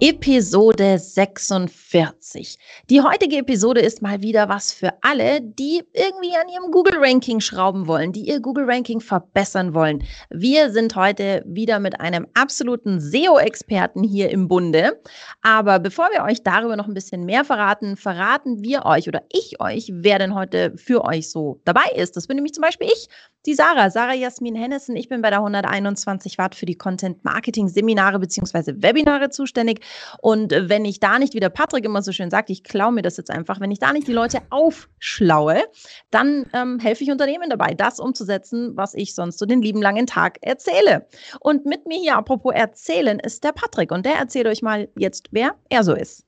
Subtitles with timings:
[0.00, 2.56] Episode 46.
[2.88, 7.88] Die heutige Episode ist mal wieder was für alle, die irgendwie an ihrem Google-Ranking schrauben
[7.88, 10.04] wollen, die ihr Google-Ranking verbessern wollen.
[10.30, 15.02] Wir sind heute wieder mit einem absoluten SEO-Experten hier im Bunde.
[15.42, 19.60] Aber bevor wir euch darüber noch ein bisschen mehr verraten, verraten wir euch oder ich
[19.60, 22.16] euch, wer denn heute für euch so dabei ist.
[22.16, 23.08] Das bin nämlich zum Beispiel ich
[23.46, 24.94] die Sarah, Sarah Jasmin Hennessen.
[24.94, 28.74] Ich bin bei der 121 Watt für die Content Marketing Seminare bzw.
[28.76, 29.80] Webinare zuständig.
[30.20, 33.02] Und wenn ich da nicht, wie der Patrick immer so schön sagt, ich klaue mir
[33.02, 35.64] das jetzt einfach, wenn ich da nicht die Leute aufschlaue,
[36.10, 40.06] dann ähm, helfe ich Unternehmen dabei, das umzusetzen, was ich sonst so den lieben langen
[40.06, 41.06] Tag erzähle.
[41.40, 43.90] Und mit mir hier, apropos erzählen, ist der Patrick.
[43.90, 46.27] Und der erzählt euch mal jetzt, wer er so ist.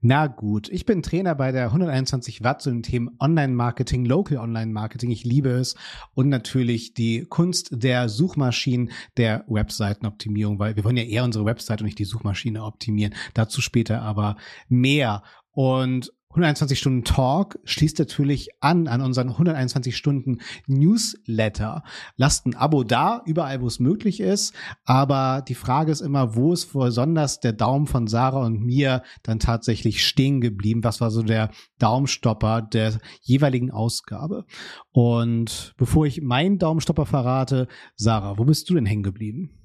[0.00, 5.10] Na gut, ich bin Trainer bei der 121 Watt zu den Themen Online-Marketing, Local Online-Marketing.
[5.10, 5.76] Ich liebe es.
[6.14, 11.80] Und natürlich die Kunst der Suchmaschinen, der Webseitenoptimierung, weil wir wollen ja eher unsere Website
[11.80, 13.14] und nicht die Suchmaschine optimieren.
[13.34, 14.36] Dazu später aber
[14.68, 15.22] mehr.
[15.52, 21.82] Und 121 Stunden Talk schließt natürlich an an unseren 121 Stunden Newsletter.
[22.16, 24.54] Lasst ein Abo da, überall wo es möglich ist.
[24.84, 29.40] Aber die Frage ist immer, wo ist besonders der Daumen von Sarah und mir dann
[29.40, 30.84] tatsächlich stehen geblieben?
[30.84, 34.44] Was war so der Daumenstopper der jeweiligen Ausgabe?
[34.92, 39.60] Und bevor ich meinen Daumenstopper verrate, Sarah, wo bist du denn hängen geblieben?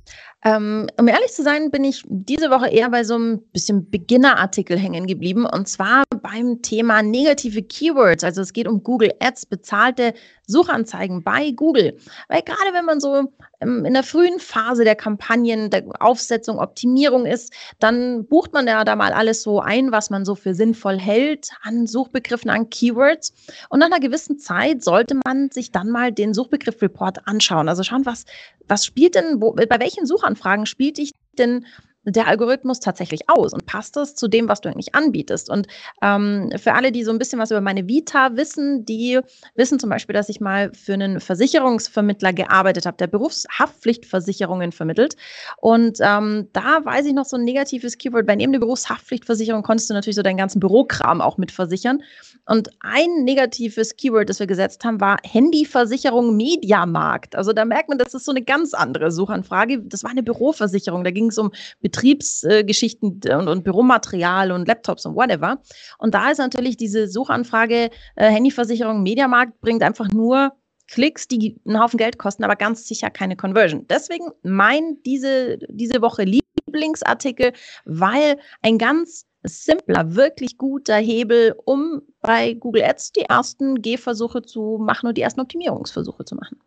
[0.46, 4.78] Ähm, um ehrlich zu sein, bin ich diese Woche eher bei so einem bisschen Beginner-Artikel
[4.78, 8.24] hängen geblieben und zwar beim Thema negative Keywords.
[8.24, 10.14] Also es geht um Google Ads, bezahlte
[10.48, 11.98] Suchanzeigen bei Google.
[12.28, 17.26] Weil gerade wenn man so ähm, in der frühen Phase der Kampagnen, der Aufsetzung, Optimierung
[17.26, 21.00] ist, dann bucht man ja da mal alles so ein, was man so für sinnvoll
[21.00, 23.34] hält an Suchbegriffen, an Keywords.
[23.70, 27.70] Und nach einer gewissen Zeit sollte man sich dann mal den Suchbegriff-Report anschauen.
[27.70, 28.26] Also schauen, was,
[28.68, 30.06] was spielt denn, wo, bei welchen
[30.36, 31.66] Suchanfragen spielt ich denn
[32.06, 35.50] der Algorithmus tatsächlich aus und passt das zu dem, was du eigentlich anbietest?
[35.50, 35.68] Und
[36.02, 39.20] ähm, für alle, die so ein bisschen was über meine Vita wissen, die
[39.56, 45.16] wissen zum Beispiel, dass ich mal für einen Versicherungsvermittler gearbeitet habe, der Berufshaftpflichtversicherungen vermittelt.
[45.58, 49.90] Und ähm, da weiß ich noch so ein negatives Keyword, bei neben der Berufshaftpflichtversicherung konntest
[49.90, 52.04] du natürlich so deinen ganzen Bürokram auch mit versichern.
[52.48, 57.36] Und ein negatives Keyword, das wir gesetzt haben, war Handyversicherung Mediamarkt.
[57.36, 59.82] Also da merkt man, das ist so eine ganz andere Suchanfrage.
[59.82, 61.04] Das war eine Büroversicherung.
[61.04, 61.52] Da ging es um
[61.96, 65.62] Betriebsgeschichten äh, und, und Büromaterial und Laptops und whatever.
[65.98, 70.52] Und da ist natürlich diese Suchanfrage äh, Handyversicherung Mediamarkt bringt einfach nur
[70.88, 73.88] Klicks, die einen Haufen Geld kosten, aber ganz sicher keine Conversion.
[73.88, 77.54] Deswegen mein diese, diese Woche Lieblingsartikel,
[77.86, 84.80] weil ein ganz simpler, wirklich guter Hebel, um bei Google Ads die ersten Gehversuche zu
[84.80, 86.60] machen und die ersten Optimierungsversuche zu machen.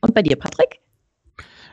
[0.00, 0.80] Und bei dir, Patrick?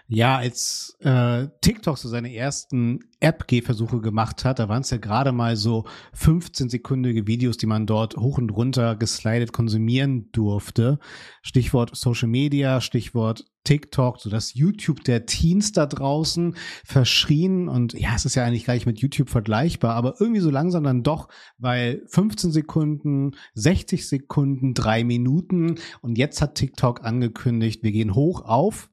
[0.10, 5.34] Ja, als äh, TikTok so seine ersten App-Gehversuche gemacht hat, da waren es ja gerade
[5.34, 5.84] mal so
[6.16, 11.00] 15-sekündige Videos, die man dort hoch und runter geslidet konsumieren durfte.
[11.42, 18.16] Stichwort Social Media, Stichwort TikTok, so das YouTube der Teens da draußen verschrien und ja,
[18.16, 21.28] es ist ja eigentlich gar nicht mit YouTube vergleichbar, aber irgendwie so langsam dann doch,
[21.58, 28.40] weil 15 Sekunden, 60 Sekunden, drei Minuten und jetzt hat TikTok angekündigt, wir gehen hoch
[28.46, 28.90] auf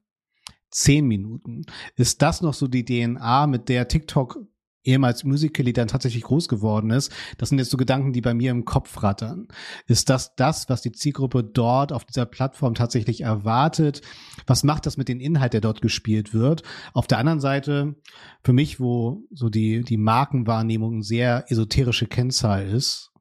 [0.75, 1.65] zehn Minuten.
[1.95, 4.39] Ist das noch so die DNA, mit der TikTok
[4.83, 7.11] ehemals Musical.ly dann tatsächlich groß geworden ist.
[7.37, 9.47] Das sind jetzt so Gedanken, die bei mir im Kopf rattern.
[9.87, 14.01] Ist das das, was die Zielgruppe dort auf dieser Plattform tatsächlich erwartet?
[14.45, 16.61] Was macht das mit dem Inhalt, der dort gespielt wird?
[16.93, 17.95] Auf der anderen Seite,
[18.43, 23.11] für mich, wo so die, die Markenwahrnehmung sehr esoterische Kennzahl ist,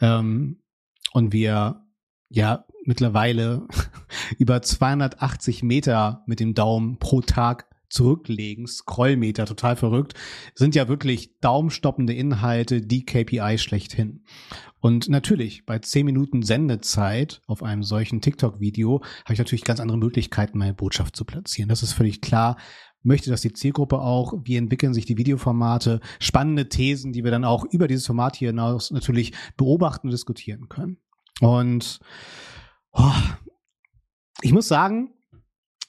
[0.00, 0.60] ähm,
[1.12, 1.84] und wir
[2.28, 3.66] ja mittlerweile
[4.38, 10.14] über 280 Meter mit dem Daumen pro Tag zurücklegen, Scrollmeter, total verrückt,
[10.54, 14.22] sind ja wirklich daumenstoppende Inhalte, die KPI schlechthin.
[14.78, 19.98] Und natürlich, bei 10 Minuten Sendezeit auf einem solchen TikTok-Video habe ich natürlich ganz andere
[19.98, 21.68] Möglichkeiten, meine Botschaft zu platzieren.
[21.68, 22.56] Das ist völlig klar.
[23.02, 24.34] Möchte das die Zielgruppe auch?
[24.44, 26.00] Wie entwickeln sich die Videoformate?
[26.18, 30.68] Spannende Thesen, die wir dann auch über dieses Format hier hinaus natürlich beobachten und diskutieren
[30.68, 30.98] können.
[31.40, 32.00] Und
[32.92, 33.12] oh,
[34.42, 35.12] ich muss sagen,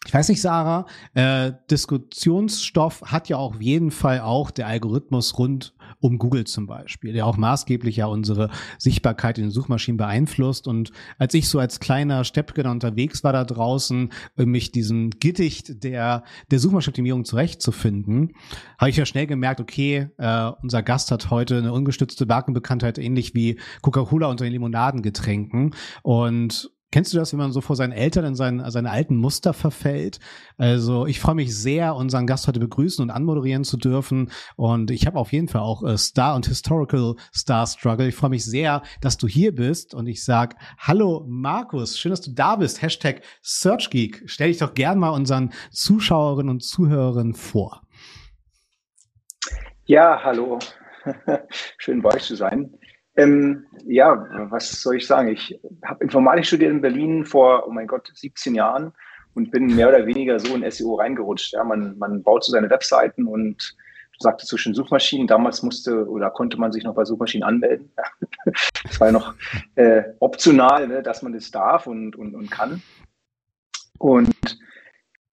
[0.07, 5.75] ich weiß nicht, Sarah, äh, Diskussionsstoff hat ja auf jeden Fall auch der Algorithmus rund
[5.99, 8.49] um Google zum Beispiel, der auch maßgeblich ja unsere
[8.79, 10.67] Sichtbarkeit in den Suchmaschinen beeinflusst.
[10.67, 16.23] Und als ich so als kleiner Steppkenner unterwegs war da draußen, mich diesem Gitticht der,
[16.49, 18.33] der Suchmaschinenoptimierung zurechtzufinden,
[18.79, 23.35] habe ich ja schnell gemerkt, okay, äh, unser Gast hat heute eine ungestützte Markenbekanntheit, ähnlich
[23.35, 25.75] wie Coca-Cola unter den Limonadengetränken.
[26.01, 29.53] Und Kennst du das, wenn man so vor seinen Eltern in seinen, seine alten Muster
[29.53, 30.19] verfällt?
[30.57, 34.29] Also ich freue mich sehr, unseren Gast heute begrüßen und anmoderieren zu dürfen.
[34.57, 38.09] Und ich habe auf jeden Fall auch äh, Star und Historical Star Struggle.
[38.09, 39.93] Ich freue mich sehr, dass du hier bist.
[39.93, 42.81] Und ich sag Hallo Markus, schön, dass du da bist.
[42.81, 44.23] Hashtag SearchGeek.
[44.25, 47.83] Stell dich doch gern mal unseren Zuschauerinnen und Zuhörern vor.
[49.85, 50.59] Ja, hallo.
[51.77, 52.77] schön bei euch zu sein.
[53.15, 55.27] Ähm, ja, was soll ich sagen?
[55.27, 58.93] Ich habe Informatik studiert in Berlin vor, oh mein Gott, 17 Jahren
[59.33, 61.53] und bin mehr oder weniger so in SEO reingerutscht.
[61.53, 63.75] Ja, man, man baut so seine Webseiten und
[64.13, 65.27] du sagtest zwischen Suchmaschinen.
[65.27, 67.91] Damals musste oder konnte man sich noch bei Suchmaschinen anmelden.
[68.83, 69.35] das war ja noch
[69.75, 72.81] äh, optional, ne, dass man das darf und, und, und kann.
[73.99, 74.59] Und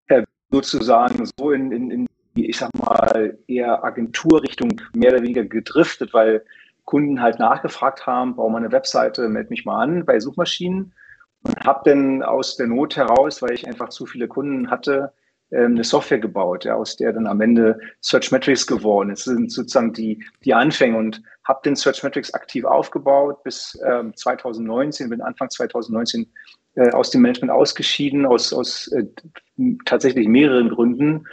[0.08, 6.14] äh, sozusagen so in, in, in ich sag mal, eher Agenturrichtung mehr oder weniger gedriftet,
[6.14, 6.44] weil
[6.88, 10.94] Kunden halt nachgefragt haben, baue mal eine Webseite, melde mich mal an bei Suchmaschinen
[11.42, 15.12] und habe dann aus der Not heraus, weil ich einfach zu viele Kunden hatte,
[15.50, 19.26] ähm, eine Software gebaut, ja, aus der dann am Ende Searchmetrics geworden ist.
[19.26, 25.10] Das sind sozusagen die, die Anfänge und habe den Searchmetrics aktiv aufgebaut bis ähm, 2019,
[25.10, 26.26] bin Anfang 2019
[26.76, 29.04] äh, aus dem Management ausgeschieden, aus, aus äh,
[29.84, 31.26] tatsächlich mehreren Gründen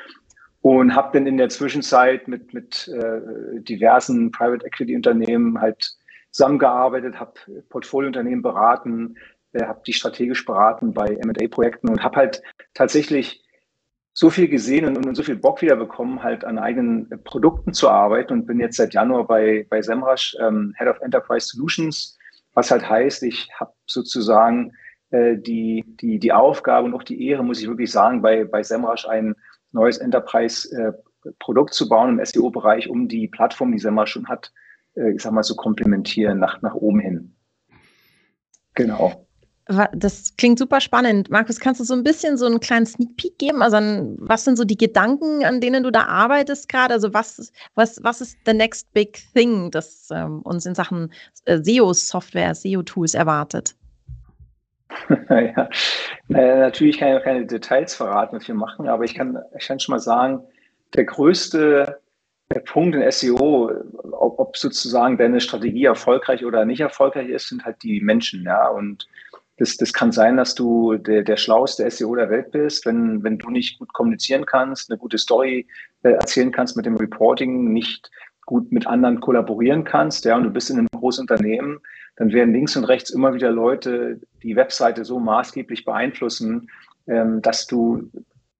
[0.65, 5.95] und habe dann in der Zwischenzeit mit, mit äh, diversen Private Equity Unternehmen halt
[6.31, 7.33] zusammengearbeitet, habe
[7.69, 9.15] Portfoliounternehmen beraten,
[9.53, 12.41] äh, habe die strategisch beraten bei M&A-Projekten und habe halt
[12.73, 13.43] tatsächlich
[14.13, 17.87] so viel gesehen und, und, so viel Bock wieder bekommen, halt an eigenen Produkten zu
[17.87, 22.17] arbeiten und bin jetzt seit Januar bei, bei Semrush ähm, Head of Enterprise Solutions,
[22.55, 24.73] was halt heißt, ich habe sozusagen
[25.11, 28.63] äh, die, die, die Aufgabe und auch die Ehre, muss ich wirklich sagen, bei, bei
[28.63, 29.35] Semrush einen
[29.75, 34.51] neues Enterprise-Produkt zu bauen im SEO-Bereich, um die Plattform, die Semmer schon hat,
[34.95, 37.35] äh, ich sag mal, zu komplementieren nach, nach oben hin.
[38.73, 39.25] Genau.
[39.93, 41.31] Das klingt super spannend.
[41.31, 43.63] Markus, kannst du so ein bisschen so einen kleinen Sneak Peek geben?
[43.63, 43.77] Also,
[44.19, 46.93] was sind so die Gedanken, an denen du da arbeitest gerade?
[46.93, 51.11] Also, was, was, was ist the next big thing, das ähm, uns in Sachen
[51.45, 53.75] äh, SEO-Software, SEO-Tools erwartet?
[55.29, 55.69] ja,
[56.27, 59.79] naja, natürlich kann ich keine Details verraten, was wir machen, aber ich kann, ich kann
[59.79, 60.43] schon mal sagen,
[60.93, 61.99] der größte
[62.65, 63.71] Punkt in SEO,
[64.11, 68.67] ob, ob, sozusagen deine Strategie erfolgreich oder nicht erfolgreich ist, sind halt die Menschen, ja.
[68.69, 69.07] Und
[69.57, 73.39] das, das kann sein, dass du der, der schlauste SEO der Welt bist, wenn, wenn
[73.39, 75.67] du nicht gut kommunizieren kannst, eine gute Story
[76.03, 78.11] äh, erzählen kannst mit dem Reporting, nicht
[78.45, 81.79] gut mit anderen kollaborieren kannst, ja, und du bist in einem großen Unternehmen,
[82.15, 86.69] dann werden links und rechts immer wieder Leute die Webseite so maßgeblich beeinflussen,
[87.07, 88.09] ähm, dass du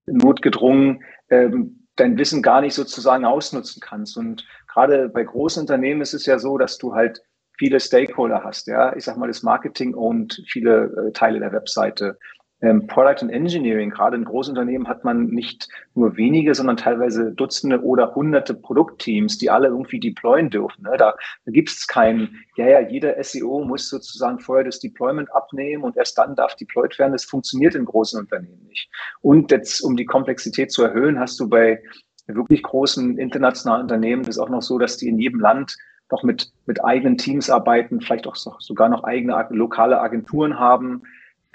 [0.06, 4.16] notgedrungen ähm, dein Wissen gar nicht sozusagen ausnutzen kannst.
[4.16, 7.22] Und gerade bei großen Unternehmen ist es ja so, dass du halt
[7.56, 8.66] viele Stakeholder hast.
[8.66, 12.18] Ja, ich sag mal, das Marketing und viele äh, Teile der Webseite
[12.62, 17.82] ähm, Product and Engineering, gerade in Großunternehmen hat man nicht nur wenige, sondern teilweise Dutzende
[17.82, 20.84] oder Hunderte Produktteams, die alle irgendwie deployen dürfen.
[20.84, 20.96] Ne?
[20.96, 21.14] Da,
[21.44, 25.96] da gibt es kein, ja, ja, jeder SEO muss sozusagen vorher das Deployment abnehmen und
[25.96, 27.12] erst dann darf deployed werden.
[27.12, 28.90] Das funktioniert in großen Unternehmen nicht.
[29.20, 31.82] Und jetzt, um die Komplexität zu erhöhen, hast du bei
[32.26, 35.76] wirklich großen internationalen Unternehmen das auch noch so, dass die in jedem Land
[36.10, 41.02] noch mit, mit eigenen Teams arbeiten, vielleicht auch sogar noch eigene lokale Agenturen haben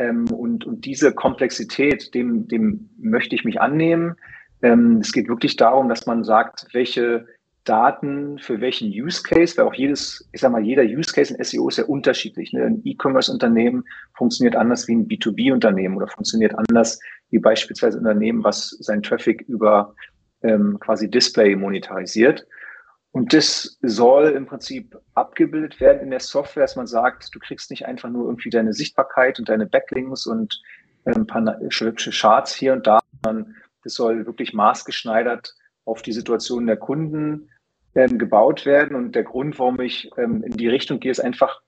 [0.02, 4.16] ähm, und, und diese Komplexität, dem, dem möchte ich mich annehmen.
[4.62, 7.28] Ähm, es geht wirklich darum, dass man sagt, welche
[7.64, 11.44] Daten für welchen Use Case, weil auch jedes, ich sag mal, jeder Use Case in
[11.44, 12.54] SEO ist ja unterschiedlich.
[12.54, 12.66] Ne?
[12.66, 13.84] Ein E-Commerce-Unternehmen
[14.18, 19.42] funktioniert anders wie ein B2B-Unternehmen oder funktioniert anders wie beispielsweise ein Unternehmen, was sein Traffic
[19.48, 19.94] über
[20.42, 22.48] ähm, quasi Display monetarisiert.
[23.12, 27.70] Und das soll im Prinzip abgebildet werden in der Software, dass man sagt, du kriegst
[27.70, 30.62] nicht einfach nur irgendwie deine Sichtbarkeit und deine Backlinks und
[31.04, 36.68] ein paar hübsche Charts hier und da, sondern das soll wirklich maßgeschneidert auf die Situation
[36.68, 37.50] der Kunden
[37.96, 38.96] ähm, gebaut werden.
[38.96, 41.62] Und der Grund, warum ich ähm, in die Richtung gehe, ist einfach,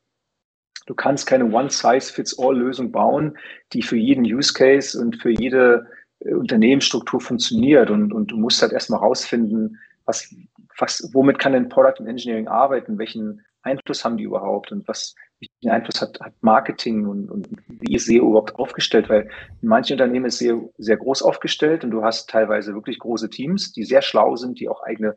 [0.86, 3.38] du kannst keine One-Size-Fits-All-Lösung bauen,
[3.74, 5.88] die für jeden Use Case und für jede
[6.20, 7.90] äh, Unternehmensstruktur funktioniert.
[7.90, 10.34] Und, und du musst halt erstmal rausfinden, was,
[10.78, 12.98] was, womit kann denn Product und Engineering arbeiten?
[12.98, 14.72] Welchen Einfluss haben die überhaupt?
[14.72, 19.10] Und was, welchen Einfluss hat, hat Marketing und, und wie ist SEO überhaupt aufgestellt?
[19.10, 19.30] Weil
[19.62, 23.74] in manchen Unternehmen ist SEO sehr groß aufgestellt und du hast teilweise wirklich große Teams,
[23.74, 25.16] die sehr schlau sind, die auch eigene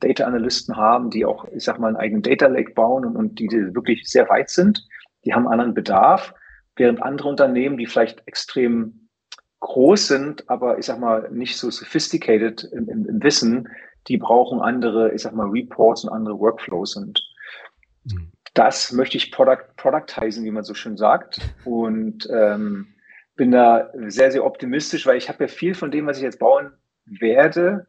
[0.00, 3.38] Data Analysten haben, die auch, ich sag mal, einen eigenen Data Lake bauen und, und
[3.38, 4.84] die, die wirklich sehr weit sind.
[5.24, 6.34] Die haben anderen Bedarf,
[6.76, 9.08] während andere Unternehmen, die vielleicht extrem
[9.60, 13.68] groß sind, aber ich sag mal nicht so sophisticated im, im, im Wissen,
[14.08, 17.22] die brauchen andere, ich sag mal, Reports und andere Workflows und
[18.04, 18.32] mhm.
[18.54, 21.40] das möchte ich product, productizen, wie man so schön sagt.
[21.64, 22.94] Und ähm,
[23.36, 26.38] bin da sehr, sehr optimistisch, weil ich habe ja viel von dem, was ich jetzt
[26.38, 26.72] bauen
[27.06, 27.86] werde,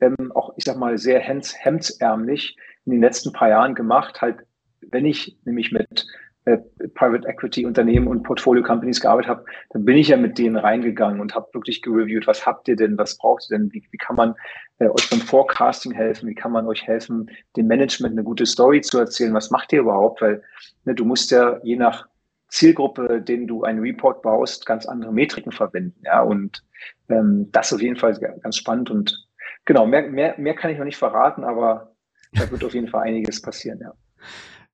[0.00, 4.20] ähm, auch, ich sag mal, sehr hemdsärmlich in den letzten paar Jahren gemacht.
[4.20, 4.46] Halt,
[4.80, 6.06] wenn ich nämlich mit
[6.46, 6.58] äh,
[6.94, 11.20] Private Equity Unternehmen und Portfolio Companies gearbeitet habe, dann bin ich ja mit denen reingegangen
[11.20, 14.16] und habe wirklich gereviewt, was habt ihr denn, was braucht ihr denn, wie, wie kann
[14.16, 14.34] man
[14.78, 18.82] äh, euch beim Forecasting helfen, wie kann man euch helfen, dem Management eine gute Story
[18.82, 20.42] zu erzählen, was macht ihr überhaupt, weil
[20.84, 22.06] ne, du musst ja je nach
[22.48, 26.62] Zielgruppe, den du einen Report baust, ganz andere Metriken verwenden, ja, und
[27.08, 29.26] ähm, das auf jeden Fall ganz spannend und
[29.64, 31.94] genau, mehr, mehr, mehr kann ich noch nicht verraten, aber
[32.32, 33.94] da wird auf jeden Fall einiges passieren, ja.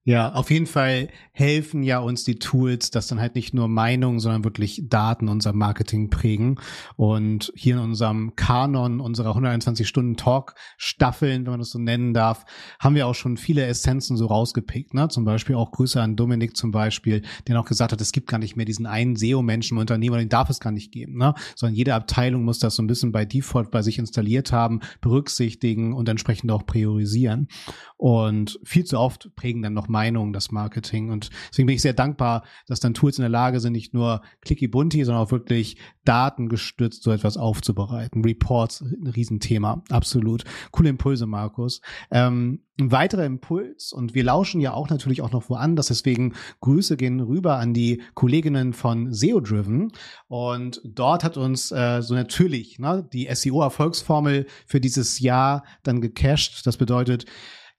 [0.05, 4.19] Ja, auf jeden Fall helfen ja uns die Tools, dass dann halt nicht nur Meinungen,
[4.19, 6.59] sondern wirklich Daten unser Marketing prägen.
[6.97, 12.15] Und hier in unserem Kanon unserer 121 Stunden Talk Staffeln, wenn man das so nennen
[12.15, 12.47] darf,
[12.79, 14.95] haben wir auch schon viele Essenzen so rausgepickt.
[14.95, 15.09] Ne?
[15.09, 18.39] Zum Beispiel auch Grüße an Dominik zum Beispiel, der auch gesagt hat, es gibt gar
[18.39, 21.19] nicht mehr diesen einen SEO-Menschen im Unternehmen, den darf es gar nicht geben.
[21.19, 21.35] Ne?
[21.57, 25.93] Sondern jede Abteilung muss das so ein bisschen bei Default bei sich installiert haben, berücksichtigen
[25.93, 27.49] und entsprechend auch priorisieren.
[27.99, 31.11] Und viel zu oft prägen dann noch Meinung, das Marketing.
[31.11, 34.23] Und deswegen bin ich sehr dankbar, dass dann Tools in der Lage sind, nicht nur
[34.41, 38.25] clicky bunti, sondern auch wirklich datengestützt so etwas aufzubereiten.
[38.25, 39.83] Reports, ein Riesenthema.
[39.91, 40.45] Absolut.
[40.71, 41.81] Coole Impulse, Markus.
[42.11, 46.97] Ähm, ein weiterer Impuls, und wir lauschen ja auch natürlich auch noch woanders, deswegen Grüße
[46.97, 49.93] gehen rüber an die Kolleginnen von SEO Driven.
[50.29, 56.67] Und dort hat uns äh, so natürlich ne, die SEO-Erfolgsformel für dieses Jahr dann gecached.
[56.67, 57.27] Das bedeutet,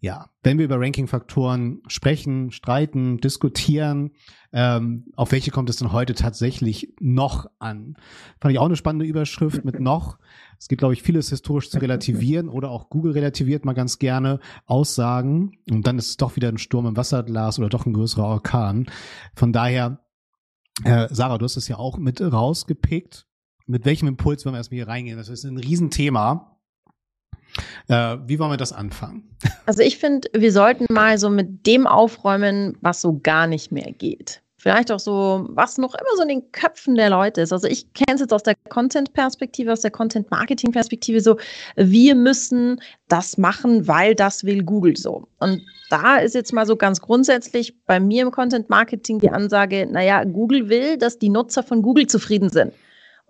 [0.04, 4.12] ja, wenn wir über Ranking-Faktoren sprechen, streiten, diskutieren,
[4.52, 7.96] ähm, auf welche kommt es denn heute tatsächlich noch an?
[8.40, 10.18] Fand ich auch eine spannende Überschrift mit noch.
[10.58, 14.40] Es gibt, glaube ich, vieles historisch zu relativieren oder auch Google relativiert mal ganz gerne
[14.66, 18.26] Aussagen und dann ist es doch wieder ein Sturm im Wasserglas oder doch ein größerer
[18.26, 18.88] Orkan.
[19.36, 20.00] Von daher,
[20.84, 23.28] äh, Sarah, du hast es ja auch mit rausgepickt.
[23.68, 25.18] Mit welchem Impuls wollen wir erstmal hier reingehen?
[25.18, 26.51] Das ist ein Riesenthema.
[27.88, 29.28] Äh, wie wollen wir das anfangen?
[29.66, 33.92] Also ich finde, wir sollten mal so mit dem aufräumen, was so gar nicht mehr
[33.92, 34.42] geht.
[34.62, 37.52] Vielleicht auch so, was noch immer so in den Köpfen der Leute ist.
[37.52, 41.38] Also ich kenne es jetzt aus der Content-Perspektive, aus der Content-Marketing-Perspektive so,
[41.76, 45.28] wir müssen das machen, weil das will Google so.
[45.40, 50.24] Und da ist jetzt mal so ganz grundsätzlich bei mir im Content-Marketing die Ansage, naja,
[50.26, 52.72] Google will, dass die Nutzer von Google zufrieden sind.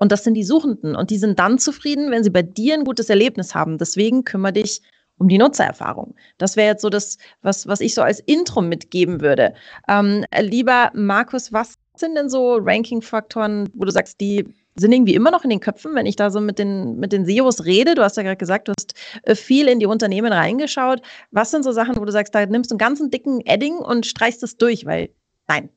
[0.01, 0.96] Und das sind die Suchenden.
[0.96, 3.77] Und die sind dann zufrieden, wenn sie bei dir ein gutes Erlebnis haben.
[3.77, 4.81] Deswegen kümmere dich
[5.20, 6.15] um die Nutzererfahrung.
[6.39, 9.53] Das wäre jetzt so das, was, was ich so als Intro mitgeben würde.
[9.88, 15.29] Ähm, lieber Markus, was sind denn so Ranking-Faktoren, wo du sagst, die sind irgendwie immer
[15.29, 17.93] noch in den Köpfen, wenn ich da so mit den, mit den SEOs rede.
[17.93, 21.03] Du hast ja gerade gesagt, du hast äh, viel in die Unternehmen reingeschaut.
[21.29, 24.08] Was sind so Sachen, wo du sagst, da nimmst du einen ganzen dicken Edding und
[24.08, 24.88] streichst es durch?
[24.88, 25.10] Weil,
[25.48, 25.70] nein.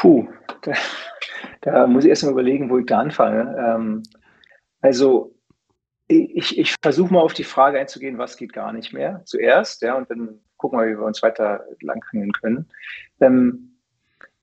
[0.00, 0.28] Puh,
[1.60, 3.56] da muss ich erst mal überlegen, wo ich da anfange.
[3.58, 4.02] Ähm,
[4.80, 5.34] also
[6.06, 9.96] ich, ich versuche mal auf die Frage einzugehen, was geht gar nicht mehr zuerst, ja,
[9.96, 12.68] und dann gucken wir, wie wir uns weiter langhangeln können.
[13.20, 13.76] Ähm,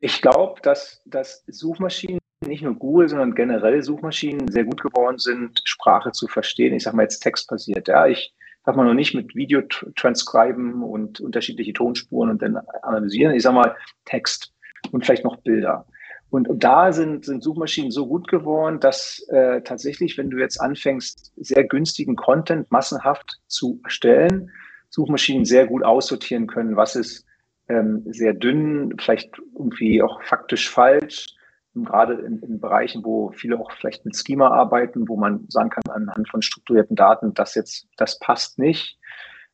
[0.02, 5.62] ich glaube, dass, dass Suchmaschinen, nicht nur Google, sondern generell Suchmaschinen sehr gut geworden sind,
[5.64, 6.76] Sprache zu verstehen.
[6.76, 7.88] Ich sage mal jetzt textbasiert.
[7.88, 8.36] Ja, ich
[8.66, 9.62] sag mal noch nicht mit Video
[9.96, 13.34] transcriben und unterschiedliche Tonspuren und dann analysieren.
[13.34, 14.55] Ich sage mal Text
[14.96, 15.86] und vielleicht noch Bilder.
[16.30, 21.34] Und, da sind, sind Suchmaschinen so gut geworden, dass äh, tatsächlich, wenn du jetzt anfängst,
[21.36, 24.50] sehr günstigen Content massenhaft zu erstellen,
[24.90, 27.26] Suchmaschinen sehr gut aussortieren können, was ist
[27.68, 31.28] ähm, sehr dünn, vielleicht irgendwie auch faktisch falsch,
[31.74, 35.84] gerade in, in Bereichen, wo viele auch vielleicht mit Schema arbeiten, wo man sagen kann,
[35.94, 38.98] anhand von strukturierten Daten, das jetzt, das passt nicht.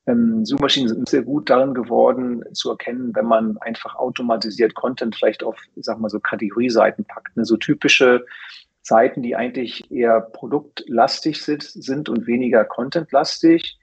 [0.08, 5.44] Ähm, Suchmaschinen sind sehr gut darin geworden, zu erkennen, wenn man einfach automatisiert Content vielleicht
[5.44, 7.38] auf, ich sag mal so Kategorieseiten packt.
[7.38, 7.46] Ne?
[7.46, 8.26] So typische
[8.82, 13.78] Seiten, die eigentlich eher produktlastig sind, sind und weniger contentlastig.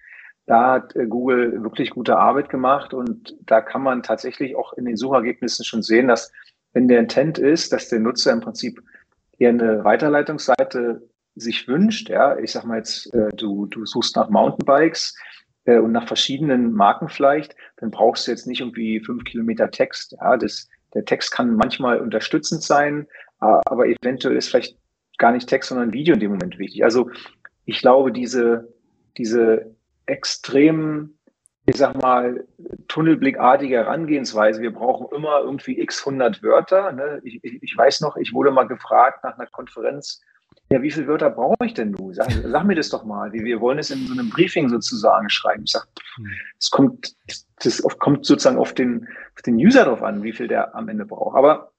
[0.46, 4.86] Da hat äh, Google wirklich gute Arbeit gemacht und da kann man tatsächlich auch in
[4.86, 6.32] den Suchergebnissen schon sehen, dass
[6.72, 8.82] wenn der Intent ist, dass der Nutzer im Prinzip
[9.38, 11.02] eher eine Weiterleitungsseite
[11.36, 15.14] sich wünscht, ja, ich sag mal jetzt, äh, du, du suchst nach Mountainbikes,
[15.68, 20.16] äh, und nach verschiedenen Marken vielleicht, dann brauchst du jetzt nicht irgendwie fünf Kilometer Text.
[20.18, 23.06] Ja, das, der Text kann manchmal unterstützend sein,
[23.38, 24.78] aber eventuell ist vielleicht
[25.18, 26.82] gar nicht Text, sondern Video in dem Moment wichtig.
[26.84, 27.10] Also
[27.66, 28.72] ich glaube, diese,
[29.18, 29.74] diese
[30.06, 31.18] extrem,
[31.66, 32.46] ich sag mal,
[32.88, 34.62] tunnelblickartige Herangehensweise.
[34.62, 36.92] Wir brauchen immer irgendwie x 100 Wörter.
[36.92, 37.20] Ne?
[37.24, 40.22] Ich, ich, ich weiß noch, ich wurde mal gefragt nach einer Konferenz,
[40.70, 42.12] ja, wie viele Wörter brauche ich denn du?
[42.12, 43.32] Sag, sag, mir das doch mal.
[43.32, 45.64] Wir wollen es in so einem Briefing sozusagen schreiben.
[45.64, 46.26] Ich sage, hm.
[46.58, 47.16] es kommt,
[47.62, 51.06] das kommt sozusagen auf den, auf den User drauf an, wie viel der am Ende
[51.06, 51.36] braucht.
[51.36, 51.72] Aber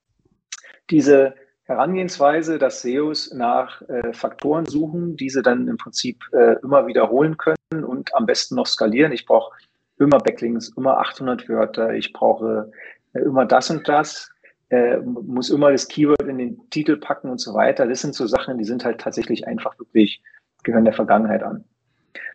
[0.90, 7.38] diese Herangehensweise, dass SEOs nach äh, Faktoren suchen, diese dann im Prinzip äh, immer wiederholen
[7.38, 9.12] können und am besten noch skalieren.
[9.12, 9.56] Ich brauche
[10.00, 12.72] immer Backlinks, immer 800 Wörter, ich brauche
[13.14, 14.32] äh, immer das und das
[14.70, 17.88] äh, muss immer das Keyword in den Titel packen und so weiter.
[17.88, 20.22] Das sind so Sachen, die sind halt tatsächlich einfach wirklich,
[20.64, 21.64] gehören der Vergangenheit an.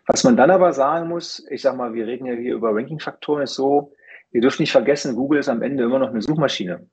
[0.07, 3.43] Was man dann aber sagen muss, ich sag mal, wir reden ja hier über Ranking-Faktoren,
[3.43, 3.93] ist so,
[4.31, 6.87] ihr dürft nicht vergessen, Google ist am Ende immer noch eine Suchmaschine.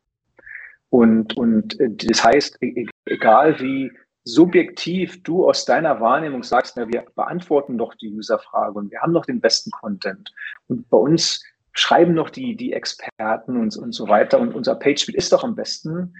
[0.88, 3.90] Und, und äh, das heißt, e, e, egal wie
[4.24, 9.12] subjektiv du aus deiner Wahrnehmung sagst, na, wir beantworten doch die Userfrage und wir haben
[9.12, 10.32] doch den besten Content.
[10.68, 14.38] Und bei uns schreiben noch die, die Experten und, und so weiter.
[14.38, 16.14] Und unser PageSpeed ist doch am besten.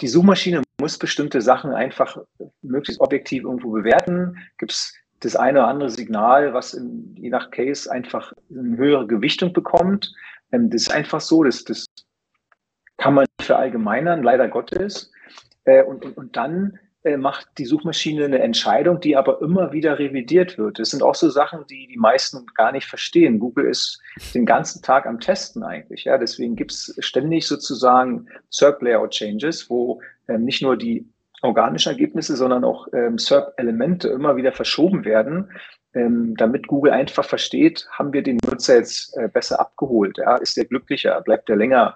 [0.00, 2.18] Die Suchmaschine muss bestimmte Sachen einfach
[2.62, 4.36] möglichst objektiv irgendwo bewerten.
[4.58, 9.06] Gibt es das eine oder andere Signal, was in, je nach Case einfach eine höhere
[9.06, 10.12] Gewichtung bekommt.
[10.50, 11.86] Ähm, das ist einfach so, das, das
[12.96, 15.10] kann man nicht verallgemeinern, leider Gottes.
[15.64, 16.78] Äh, und, und, und dann
[17.18, 20.78] macht die Suchmaschine eine Entscheidung, die aber immer wieder revidiert wird.
[20.78, 23.40] Das sind auch so Sachen, die die meisten gar nicht verstehen.
[23.40, 24.00] Google ist
[24.34, 26.04] den ganzen Tag am Testen eigentlich.
[26.04, 31.06] Ja, deswegen gibt es ständig sozusagen SERP Layout Changes, wo ähm, nicht nur die
[31.42, 35.50] organischen Ergebnisse, sondern auch ähm, SERP-Elemente immer wieder verschoben werden,
[35.94, 40.18] ähm, damit Google einfach versteht, haben wir den Nutzer jetzt äh, besser abgeholt.
[40.18, 40.36] Ja?
[40.36, 41.20] Ist der glücklicher?
[41.20, 41.94] Bleibt er länger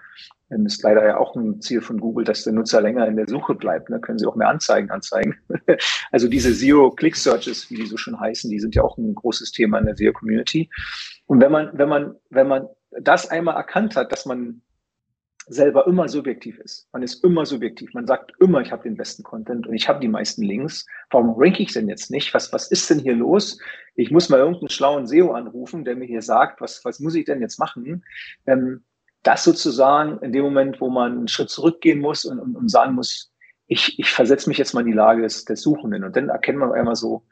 [0.49, 3.55] ist leider ja auch ein Ziel von Google, dass der Nutzer länger in der Suche
[3.55, 3.91] bleibt.
[3.91, 4.01] Ne?
[4.01, 5.37] Können sie auch mehr Anzeigen anzeigen.
[6.13, 9.79] also diese Zero-Click-Searches, wie die so schon heißen, die sind ja auch ein großes Thema
[9.79, 10.71] in der SEO-Community.
[11.27, 12.69] Und wenn man, wenn man, wenn man
[13.01, 14.63] das einmal erkannt hat, dass man
[15.49, 16.89] selber immer subjektiv ist.
[16.93, 17.95] Man ist immer subjektiv.
[17.95, 20.85] Man sagt immer, ich habe den besten Content und ich habe die meisten Links.
[21.11, 22.35] Warum ranke ich denn jetzt nicht?
[22.35, 23.61] Was, was ist denn hier los?
[23.95, 27.27] Ich muss mal irgendeinen schlauen SEO anrufen, der mir hier sagt, was, was muss ich
[27.27, 28.05] denn jetzt machen?
[28.47, 28.83] Ähm,
[29.27, 32.95] das sozusagen in dem Moment, wo man einen Schritt zurückgehen muss und, und, und sagen
[32.95, 33.33] muss,
[33.67, 36.05] ich, ich versetze mich jetzt mal in die Lage des, des Suchenden.
[36.05, 37.25] Und dann erkennt man einmal so,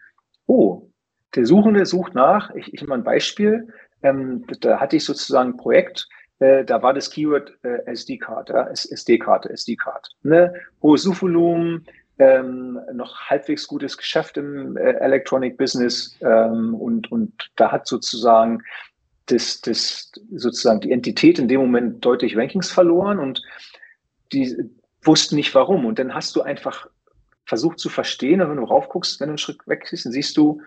[0.46, 0.90] oh,
[1.36, 3.68] der Suchende sucht nach, ich, ich mal ein Beispiel,
[4.02, 6.08] ähm, da hatte ich sozusagen ein Projekt,
[6.40, 10.08] äh, da war das Keyword äh, SD-Card, ja, SD-Karte, SD-Card.
[10.22, 10.52] Ne?
[10.82, 11.86] Hohes Suchvolumen,
[12.18, 18.62] ähm, noch halbwegs gutes Geschäft im äh, Electronic Business ähm, und, und da hat sozusagen
[19.26, 23.42] das, das sozusagen die Entität in dem Moment deutlich Rankings verloren und
[24.32, 24.56] die
[25.02, 25.86] wussten nicht warum.
[25.86, 26.86] Und dann hast du einfach
[27.46, 30.36] versucht zu verstehen, und wenn du raufguckst, wenn du einen Schritt weg siehst, dann siehst
[30.36, 30.60] du,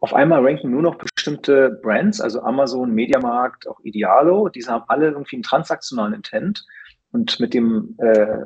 [0.00, 5.08] auf einmal ranken nur noch bestimmte Brands, also Amazon, Mediamarkt, auch Idealo, diese haben alle
[5.08, 6.64] irgendwie einen transaktionalen Intent.
[7.12, 8.40] Und mit dem, äh,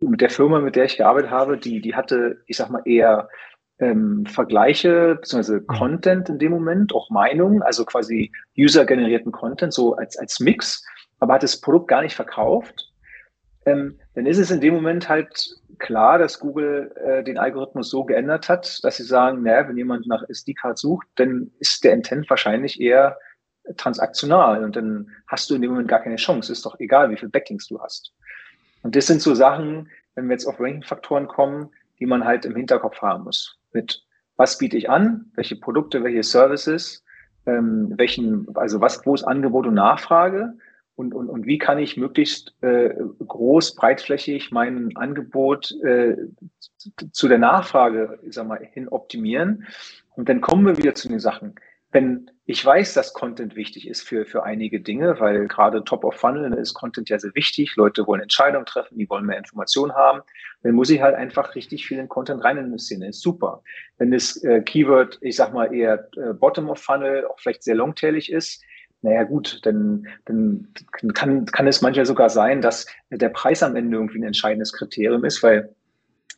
[0.00, 3.28] mit der Firma, mit der ich gearbeitet habe, die, die hatte, ich sag mal, eher
[3.82, 5.60] ähm, Vergleiche bzw.
[5.60, 5.66] Mhm.
[5.66, 10.84] Content in dem Moment, auch Meinungen, also quasi user-generierten Content, so als, als Mix,
[11.18, 12.92] aber hat das Produkt gar nicht verkauft,
[13.66, 18.04] ähm, dann ist es in dem Moment halt klar, dass Google äh, den Algorithmus so
[18.04, 22.30] geändert hat, dass sie sagen, naja, wenn jemand nach SD-Card sucht, dann ist der Intent
[22.30, 23.18] wahrscheinlich eher
[23.76, 26.52] transaktional und dann hast du in dem Moment gar keine Chance.
[26.52, 28.12] Ist doch egal, wie viel Backlinks du hast.
[28.82, 32.56] Und das sind so Sachen, wenn wir jetzt auf Ranking-Faktoren kommen, die man halt im
[32.56, 34.04] Hinterkopf haben muss mit
[34.36, 37.04] was biete ich an, welche Produkte, welche Services,
[37.46, 40.54] ähm, welchen, also was, wo ist Angebot und Nachfrage
[40.94, 42.94] und, und, und wie kann ich möglichst äh,
[43.26, 46.16] groß, breitflächig mein Angebot äh,
[47.12, 49.66] zu der Nachfrage, ich sag mal, hin optimieren.
[50.14, 51.54] Und dann kommen wir wieder zu den Sachen
[51.92, 56.16] wenn ich weiß, dass Content wichtig ist für, für einige Dinge, weil gerade Top of
[56.16, 57.76] Funnel ist Content ja sehr wichtig.
[57.76, 60.22] Leute wollen Entscheidungen treffen, die wollen mehr Informationen haben.
[60.62, 63.02] Dann muss ich halt einfach richtig viel in Content rein investieren.
[63.02, 63.62] Ist super.
[63.98, 67.76] Wenn das äh, Keyword, ich sag mal eher äh, Bottom of Funnel, auch vielleicht sehr
[67.76, 68.64] longtailig ist,
[69.02, 70.68] naja gut, dann, dann
[71.14, 75.24] kann, kann es manchmal sogar sein, dass der Preis am Ende irgendwie ein entscheidendes Kriterium
[75.24, 75.74] ist, weil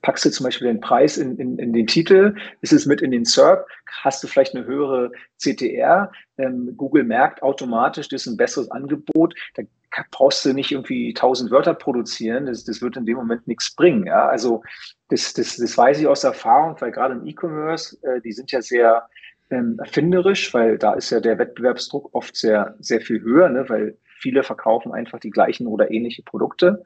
[0.05, 3.11] packst du zum Beispiel den Preis in, in, in den Titel, ist es mit in
[3.11, 3.67] den SERP,
[4.03, 6.13] hast du vielleicht eine höhere CTR.
[6.37, 9.35] Ähm, Google merkt automatisch, das ist ein besseres Angebot.
[9.55, 9.63] Da
[10.11, 12.47] brauchst du nicht irgendwie 1000 Wörter produzieren.
[12.47, 14.07] Das, das wird in dem Moment nichts bringen.
[14.07, 14.29] Ja?
[14.29, 14.63] Also
[15.09, 18.61] das, das, das weiß ich aus Erfahrung, weil gerade im E-Commerce, äh, die sind ja
[18.61, 19.09] sehr
[19.51, 23.67] ähm, erfinderisch, weil da ist ja der Wettbewerbsdruck oft sehr, sehr viel höher, ne?
[23.71, 26.85] weil viele verkaufen einfach die gleichen oder ähnliche Produkte.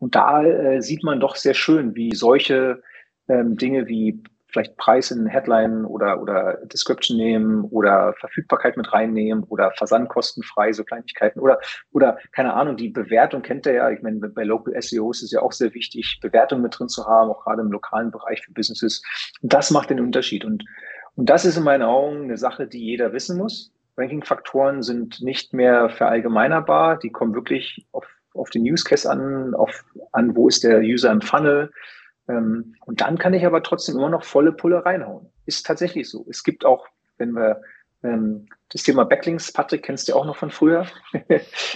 [0.00, 2.82] Und da äh, sieht man doch sehr schön, wie solche
[3.28, 9.44] ähm, Dinge wie vielleicht Preis in Headline oder, oder Description nehmen oder Verfügbarkeit mit reinnehmen
[9.44, 11.58] oder versandkostenfrei, so Kleinigkeiten oder,
[11.92, 13.90] oder keine Ahnung, die Bewertung kennt ihr ja.
[13.90, 17.30] Ich meine, bei Local SEOs ist ja auch sehr wichtig, Bewertung mit drin zu haben,
[17.30, 19.02] auch gerade im lokalen Bereich für Businesses.
[19.40, 20.44] Und das macht den Unterschied.
[20.44, 20.64] Und,
[21.14, 23.72] und das ist in meinen Augen eine Sache, die jeder wissen muss.
[23.96, 26.98] Ranking-Faktoren sind nicht mehr verallgemeinerbar.
[26.98, 31.10] Die kommen wirklich auf, auf den Use Case an, auf, an, wo ist der User
[31.10, 31.70] im Funnel,
[32.30, 35.26] ähm, und dann kann ich aber trotzdem immer noch volle Pulle reinhauen.
[35.46, 36.26] Ist tatsächlich so.
[36.28, 36.86] Es gibt auch,
[37.18, 37.60] wenn wir
[38.02, 40.86] ähm, das Thema Backlinks, Patrick, kennst du auch noch von früher,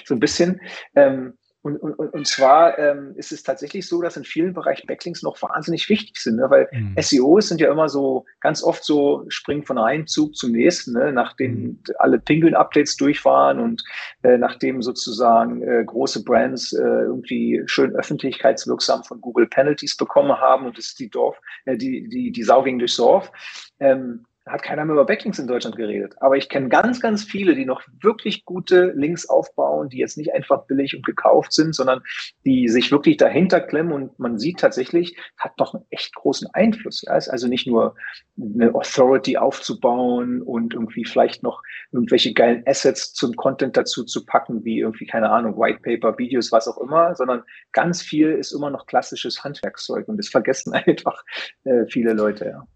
[0.05, 0.61] so ein bisschen.
[0.95, 5.23] Ähm, und, und, und zwar ähm, ist es tatsächlich so, dass in vielen Bereichen Backlinks
[5.23, 6.51] noch wahnsinnig wichtig sind, ne?
[6.51, 6.95] weil mhm.
[7.01, 11.11] SEOs sind ja immer so ganz oft so springen von einem Zug zum nächsten, ne?
[11.11, 11.83] nachdem mhm.
[12.01, 13.83] alle Penguin-Updates durch waren und
[14.25, 20.67] äh, nachdem sozusagen äh, große Brands äh, irgendwie schön öffentlichkeitswirksam von Google Penalties bekommen haben
[20.67, 23.33] und es ist die Dorf, äh, die, die, die Sau ging durchs Dorf.
[23.81, 26.15] Ähm, hat keiner mehr über Backlinks in Deutschland geredet.
[26.21, 30.35] Aber ich kenne ganz, ganz viele, die noch wirklich gute Links aufbauen, die jetzt nicht
[30.35, 32.03] einfach billig und gekauft sind, sondern
[32.45, 37.03] die sich wirklich dahinter klemmen und man sieht tatsächlich, hat doch einen echt großen Einfluss.
[37.03, 37.97] Ja, ist also nicht nur
[38.37, 44.65] eine Authority aufzubauen und irgendwie vielleicht noch irgendwelche geilen Assets zum Content dazu zu packen,
[44.65, 48.71] wie irgendwie, keine Ahnung, White Paper, Videos, was auch immer, sondern ganz viel ist immer
[48.71, 51.25] noch klassisches Handwerkszeug und das vergessen einfach
[51.65, 52.67] äh, viele Leute, ja.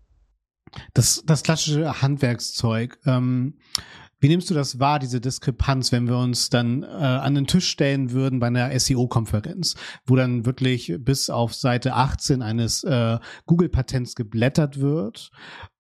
[0.95, 2.99] Das, das klassische Handwerkszeug.
[3.07, 3.55] Ähm,
[4.21, 7.69] wie nimmst du das wahr, diese Diskrepanz, wenn wir uns dann äh, an den Tisch
[7.69, 9.77] stellen würden bei einer SEO-Konferenz,
[10.07, 15.31] wo dann wirklich bis auf Seite 18 eines äh, Google-Patents geblättert wird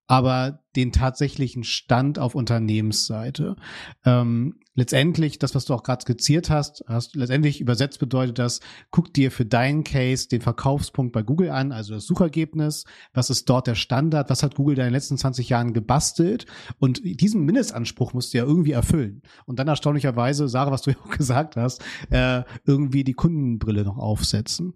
[0.09, 3.57] aber den tatsächlichen Stand auf Unternehmensseite.
[4.05, 9.13] Ähm, letztendlich, das, was du auch gerade skizziert hast, hast letztendlich übersetzt bedeutet das, guck
[9.13, 13.67] dir für deinen Case den Verkaufspunkt bei Google an, also das Suchergebnis, was ist dort
[13.67, 16.47] der Standard, was hat Google da in den letzten 20 Jahren gebastelt
[16.79, 19.23] und diesen Mindestanspruch musst du ja irgendwie erfüllen.
[19.45, 23.99] Und dann erstaunlicherweise, Sarah, was du ja auch gesagt hast, äh, irgendwie die Kundenbrille noch
[23.99, 24.75] aufsetzen.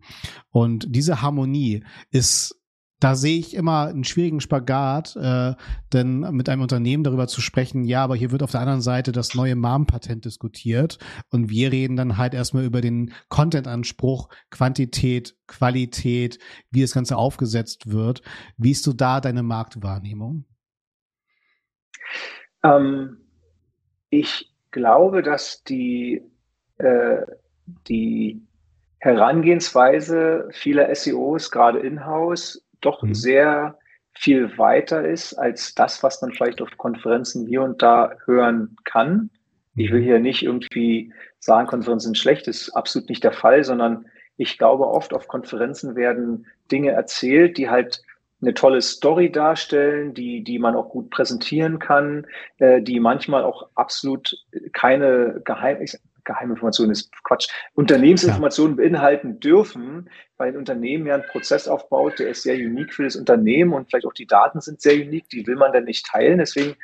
[0.50, 2.61] Und diese Harmonie ist
[3.02, 5.54] da sehe ich immer einen schwierigen Spagat, äh,
[5.92, 9.10] denn mit einem Unternehmen darüber zu sprechen, ja, aber hier wird auf der anderen Seite
[9.10, 16.38] das neue MAM-Patent diskutiert und wir reden dann halt erstmal über den Content-Anspruch, Quantität, Qualität,
[16.70, 18.22] wie das Ganze aufgesetzt wird.
[18.56, 20.44] Wie ist du da deine Marktwahrnehmung?
[22.62, 23.16] Ähm,
[24.10, 26.22] ich glaube, dass die,
[26.78, 27.22] äh,
[27.88, 28.46] die
[28.98, 33.14] Herangehensweise vieler SEOs, gerade in-house, doch mhm.
[33.14, 33.78] sehr
[34.14, 39.30] viel weiter ist als das, was man vielleicht auf Konferenzen hier und da hören kann.
[39.74, 40.04] Ich will mhm.
[40.04, 44.58] hier nicht irgendwie sagen, Konferenzen sind schlecht, das ist absolut nicht der Fall, sondern ich
[44.58, 48.02] glaube oft auf Konferenzen werden Dinge erzählt, die halt
[48.42, 52.26] eine tolle Story darstellen, die, die man auch gut präsentieren kann,
[52.58, 54.36] äh, die manchmal auch absolut
[54.72, 58.84] keine Geheimnisse, Geheiminformationen ist Quatsch, Unternehmensinformationen ja.
[58.84, 63.16] beinhalten dürfen, weil ein Unternehmen ja einen Prozess aufbaut, der ist sehr unique für das
[63.16, 66.38] Unternehmen und vielleicht auch die Daten sind sehr unique, die will man dann nicht teilen.
[66.38, 66.76] Deswegen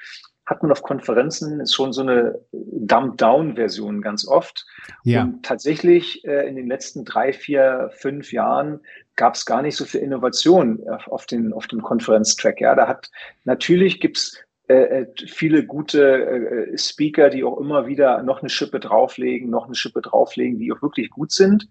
[0.48, 4.66] hat man auf Konferenzen schon so eine Dump-Down-Version ganz oft.
[5.05, 5.24] Ja.
[5.24, 8.81] Und tatsächlich äh, in den letzten drei, vier, fünf Jahren
[9.14, 12.62] gab es gar nicht so viel Innovation auf, den, auf dem Konferenztrack.
[12.62, 13.11] Ja, da hat
[13.44, 18.81] natürlich gibt's äh, äh, viele gute äh, Speaker, die auch immer wieder noch eine Schippe
[18.81, 21.68] drauflegen, noch eine Schippe drauflegen, die auch wirklich gut sind.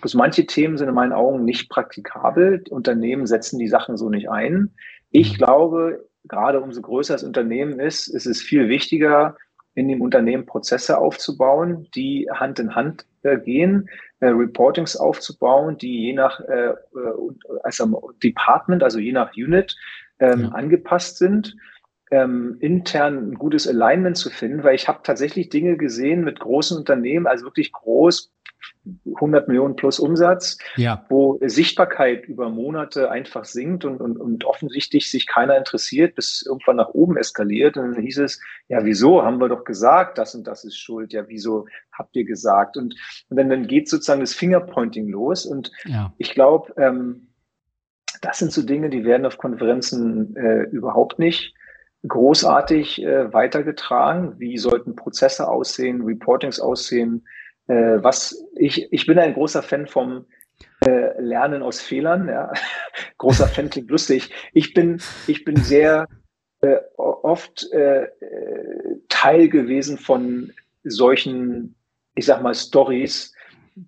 [0.00, 2.64] Bloß manche Themen sind in meinen Augen nicht praktikabel.
[2.70, 4.70] Unternehmen setzen die Sachen so nicht ein.
[5.10, 9.36] Ich glaube, gerade umso größer das Unternehmen ist, ist es viel wichtiger,
[9.74, 13.88] in dem Unternehmen Prozesse aufzubauen, die Hand in Hand äh, gehen,
[14.20, 16.72] äh, Reportings aufzubauen, die je nach äh,
[17.62, 19.76] also Department, also je nach Unit
[20.18, 20.48] ähm, ja.
[20.48, 21.54] angepasst sind
[22.10, 26.76] ähm, intern ein gutes Alignment zu finden, weil ich habe tatsächlich Dinge gesehen mit großen
[26.76, 28.32] Unternehmen, also wirklich groß,
[29.14, 31.04] 100 Millionen plus Umsatz, ja.
[31.08, 36.76] wo Sichtbarkeit über Monate einfach sinkt und, und, und offensichtlich sich keiner interessiert, bis irgendwann
[36.76, 37.76] nach oben eskaliert.
[37.76, 39.22] Und dann hieß es, ja, wieso?
[39.22, 41.12] Haben wir doch gesagt, das und das ist schuld.
[41.12, 42.76] Ja, wieso habt ihr gesagt?
[42.76, 42.94] Und,
[43.28, 45.44] und dann, dann geht sozusagen das Fingerpointing los.
[45.44, 46.12] Und ja.
[46.18, 47.28] ich glaube, ähm,
[48.22, 51.54] das sind so Dinge, die werden auf Konferenzen äh, überhaupt nicht
[52.06, 54.38] großartig äh, weitergetragen.
[54.38, 57.26] Wie sollten Prozesse aussehen, Reportings aussehen?
[57.66, 60.26] Äh, was ich, ich bin ein großer Fan vom
[60.86, 62.28] äh, Lernen aus Fehlern.
[62.28, 62.52] Ja.
[63.18, 64.30] großer Fan klingt lustig.
[64.52, 66.06] Ich bin, ich bin sehr
[66.60, 68.06] äh, oft äh,
[69.08, 70.52] Teil gewesen von
[70.84, 71.74] solchen,
[72.14, 73.34] ich sag mal, Stories.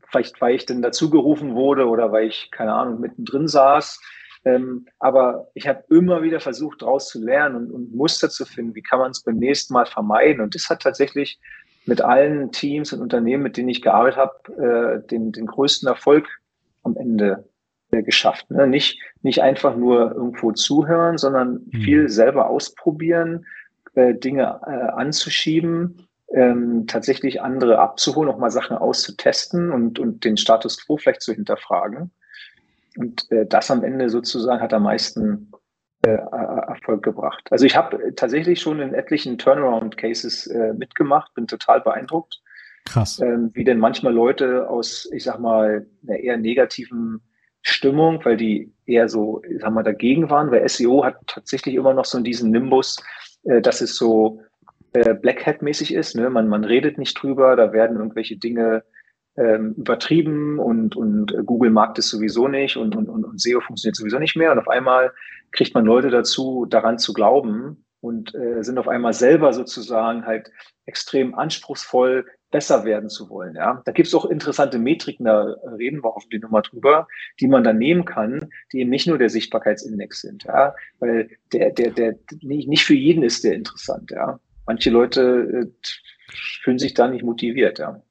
[0.09, 4.01] Vielleicht, weil ich denn dazugerufen wurde oder weil ich, keine Ahnung, mittendrin saß
[4.45, 8.75] Ähm, aber ich habe immer wieder versucht, daraus zu lernen und, und Muster zu finden.
[8.75, 10.43] Wie kann man es beim nächsten Mal vermeiden?
[10.43, 11.39] Und das hat tatsächlich
[11.87, 16.27] mit allen Teams und Unternehmen, mit denen ich gearbeitet habe, äh, den, den größten Erfolg
[16.83, 17.49] am Ende
[17.91, 18.51] äh, geschafft.
[18.51, 18.67] Ne?
[18.67, 21.81] Nicht, nicht einfach nur irgendwo zuhören, sondern mhm.
[21.83, 23.45] viel selber ausprobieren,
[23.95, 30.37] äh, Dinge äh, anzuschieben, ähm, tatsächlich andere abzuholen, auch mal Sachen auszutesten und, und den
[30.37, 32.13] Status quo vielleicht zu hinterfragen.
[32.97, 35.51] Und äh, das am Ende sozusagen hat am meisten
[36.03, 37.47] äh, Erfolg gebracht.
[37.51, 42.41] Also ich habe tatsächlich schon in etlichen Turnaround-Cases äh, mitgemacht, bin total beeindruckt.
[42.87, 43.21] Krass.
[43.21, 47.21] Ähm, wie denn manchmal Leute aus, ich sag mal, einer eher negativen
[47.63, 51.93] Stimmung, weil die eher so, ich sag mal, dagegen waren, weil SEO hat tatsächlich immer
[51.93, 52.97] noch so diesen Nimbus,
[53.45, 54.41] äh, dass es so
[54.93, 56.17] äh, Black Hat-mäßig ist.
[56.17, 56.31] Ne?
[56.31, 58.83] Man, man redet nicht drüber, da werden irgendwelche Dinge
[59.37, 64.19] ähm, übertrieben und, und Google mag das sowieso nicht und, und, und SEO funktioniert sowieso
[64.19, 64.53] nicht mehr.
[64.53, 65.13] Und auf einmal
[65.53, 70.51] kriegt man Leute dazu, daran zu glauben und äh, sind auf einmal selber sozusagen halt
[70.87, 73.55] extrem anspruchsvoll, besser werden zu wollen.
[73.55, 77.07] Ja, da gibt es auch interessante Metriken, da reden wir hoffentlich nochmal drüber,
[77.39, 80.45] die man dann nehmen kann, die eben nicht nur der Sichtbarkeitsindex sind.
[80.45, 84.11] Ja, weil der, der, der nicht für jeden ist der interessant.
[84.11, 85.87] Ja, manche Leute äh,
[86.63, 87.79] fühlen sich da nicht motiviert.
[87.79, 88.03] Ja.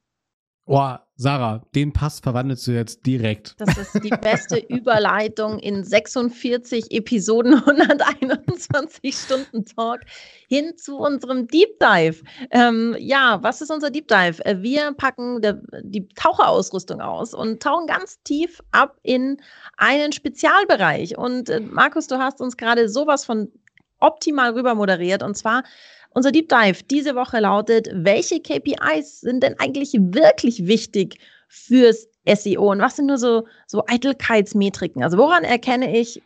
[0.72, 3.56] Oh, Sarah, den Pass verwandelst du jetzt direkt.
[3.58, 10.02] Das ist die beste Überleitung in 46 Episoden, 121 Stunden Talk
[10.46, 12.22] hin zu unserem Deep Dive.
[12.52, 14.44] Ähm, ja, was ist unser Deep Dive?
[14.46, 19.38] Äh, wir packen der, die Taucherausrüstung aus und tauchen ganz tief ab in
[19.76, 21.18] einen Spezialbereich.
[21.18, 23.50] Und äh, Markus, du hast uns gerade sowas von
[23.98, 25.64] optimal rüber moderiert und zwar
[26.10, 31.18] unser Deep Dive diese Woche lautet, welche KPIs sind denn eigentlich wirklich wichtig
[31.48, 35.02] fürs SEO und was sind nur so, so Eitelkeitsmetriken?
[35.02, 36.22] Also woran erkenne ich,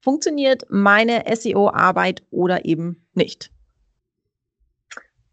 [0.00, 3.50] funktioniert meine SEO-Arbeit oder eben nicht?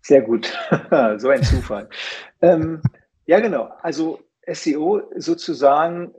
[0.02, 0.54] Sehr gut,
[1.18, 1.90] so ein Zufall.
[2.42, 2.82] ähm,
[3.26, 3.72] ja, genau.
[3.82, 6.14] Also SEO sozusagen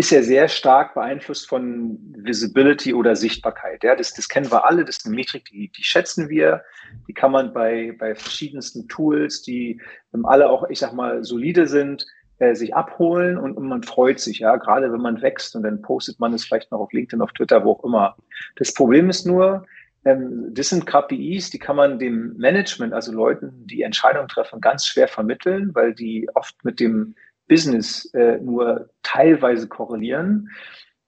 [0.00, 3.84] ist ja sehr stark beeinflusst von Visibility oder Sichtbarkeit.
[3.84, 6.62] Ja, das, das kennen wir alle, das ist eine Metrik, die, die schätzen wir.
[7.06, 9.78] Die kann man bei, bei verschiedensten Tools, die
[10.14, 12.06] ähm, alle auch, ich sag mal, solide sind,
[12.38, 15.82] äh, sich abholen und, und man freut sich, ja, gerade wenn man wächst und dann
[15.82, 18.16] postet man es vielleicht noch auf LinkedIn, auf Twitter, wo auch immer.
[18.56, 19.66] Das Problem ist nur,
[20.06, 24.86] ähm, das sind KPIs, die kann man dem Management, also Leuten, die Entscheidungen treffen, ganz
[24.86, 27.14] schwer vermitteln, weil die oft mit dem
[27.50, 30.50] Business äh, nur teilweise korrelieren.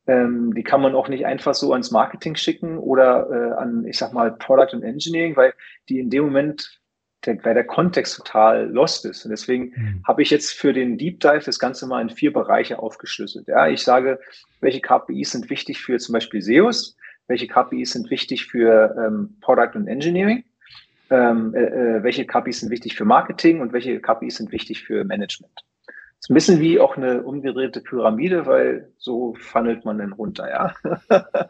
[0.09, 3.97] Ähm, die kann man auch nicht einfach so ans Marketing schicken oder äh, an, ich
[3.97, 5.55] sag mal, Product und Engineering, weil
[5.89, 6.81] die in dem Moment,
[7.25, 9.25] der, weil der Kontext total lost ist.
[9.25, 10.03] Und deswegen mhm.
[10.05, 13.47] habe ich jetzt für den Deep Dive das Ganze mal in vier Bereiche aufgeschlüsselt.
[13.47, 14.19] Ja, ich sage,
[14.61, 16.97] welche KPIs sind wichtig für zum Beispiel SEOs,
[17.29, 20.43] welche KPIs sind wichtig für ähm, Product und Engineering,
[21.11, 25.05] ähm, äh, äh welche KPIs sind wichtig für Marketing und welche KPIs sind wichtig für
[25.05, 25.63] Management
[26.23, 30.75] ist ein bisschen wie auch eine umgedrehte Pyramide, weil so funnelt man dann runter, ja.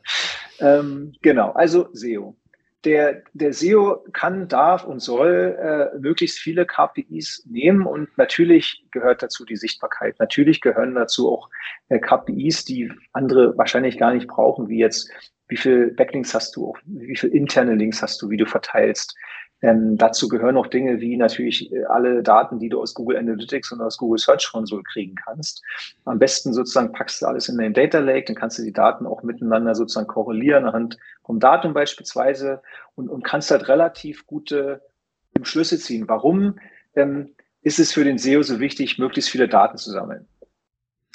[0.61, 2.37] ähm, genau, also SEO.
[2.85, 9.23] Der, der SEO kann, darf und soll äh, möglichst viele KPIs nehmen und natürlich gehört
[9.23, 10.19] dazu die Sichtbarkeit.
[10.19, 11.51] Natürlich gehören dazu auch
[11.91, 15.11] äh, KPIs, die andere wahrscheinlich gar nicht brauchen, wie jetzt,
[15.49, 19.15] wie viel Backlinks hast du, wie viel interne Links hast du, wie du verteilst,
[19.63, 23.71] ähm, dazu gehören auch Dinge wie natürlich äh, alle Daten, die du aus Google Analytics
[23.71, 25.63] und aus Google Search Console kriegen kannst.
[26.05, 29.07] Am besten sozusagen packst du alles in den Data Lake, dann kannst du die Daten
[29.07, 32.61] auch miteinander sozusagen korrelieren anhand vom Datum beispielsweise
[32.97, 34.83] und, und kannst halt relativ gute
[35.43, 36.09] Schlüsse ziehen.
[36.09, 36.59] Warum
[36.97, 40.27] ähm, ist es für den SEO so wichtig, möglichst viele Daten zu sammeln?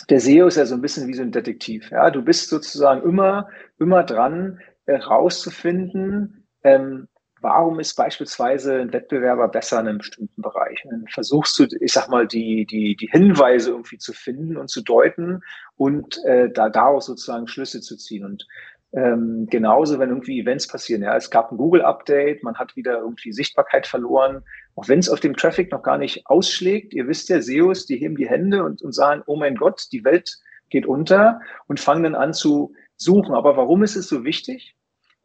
[0.10, 1.92] Der SEO ist ja so ein bisschen wie so ein Detektiv.
[1.92, 7.10] Ja, du bist sozusagen immer, immer dran, äh, rauszufinden, ähm,
[7.42, 10.84] warum ist beispielsweise ein Wettbewerber besser in einem bestimmten Bereich?
[10.86, 14.70] Und dann versuchst du, ich sag mal, die, die, die Hinweise irgendwie zu finden und
[14.70, 15.42] zu deuten
[15.76, 18.26] und äh, da daraus sozusagen Schlüsse zu ziehen.
[18.26, 18.48] Und
[18.94, 21.04] ähm, genauso, wenn irgendwie Events passieren.
[21.04, 24.44] Ja, es gab ein Google-Update, man hat wieder irgendwie Sichtbarkeit verloren,
[24.76, 26.94] auch wenn es auf dem Traffic noch gar nicht ausschlägt.
[26.94, 30.04] Ihr wisst ja, SEOs, die heben die Hände und, und sagen, oh mein Gott, die
[30.04, 30.38] Welt
[30.70, 33.36] geht unter und fangen dann an zu suchen.
[33.36, 34.76] Aber warum ist es so wichtig?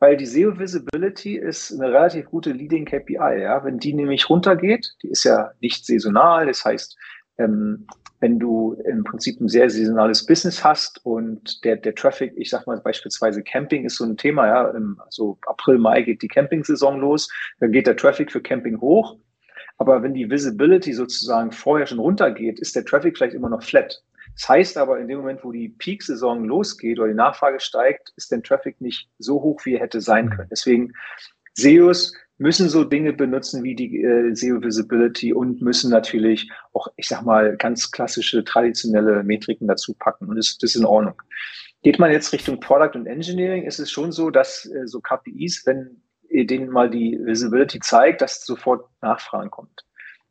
[0.03, 3.43] Weil die SEO Visibility ist eine relativ gute Leading KPI.
[3.43, 3.63] Ja?
[3.63, 6.97] Wenn die nämlich runtergeht, die ist ja nicht saisonal, das heißt,
[7.39, 7.87] ähm,
[8.19, 12.67] wenn du im Prinzip ein sehr saisonales Business hast und der, der Traffic, ich sag
[12.67, 16.99] mal beispielsweise Camping ist so ein Thema, ja, im, so April, Mai geht die Camping-Saison
[16.99, 17.29] los,
[17.61, 19.17] dann geht der Traffic für Camping hoch.
[19.79, 24.03] Aber wenn die Visibility sozusagen vorher schon runtergeht, ist der Traffic vielleicht immer noch flat.
[24.35, 28.33] Das heißt aber, in dem Moment, wo die Peak-Saison losgeht oder die Nachfrage steigt, ist
[28.33, 30.49] der Traffic nicht so hoch, wie er hätte sein können.
[30.51, 30.93] Deswegen
[31.55, 37.09] SEOs müssen so Dinge benutzen wie die äh, SEO Visibility und müssen natürlich auch, ich
[37.09, 40.29] sag mal, ganz klassische traditionelle Metriken dazu packen.
[40.29, 41.21] Und das, das ist in Ordnung.
[41.83, 45.67] Geht man jetzt Richtung Product und Engineering, ist es schon so, dass äh, so KPIs,
[45.67, 49.85] wenn ihr denen mal die Visibility zeigt, dass sofort Nachfragen kommt.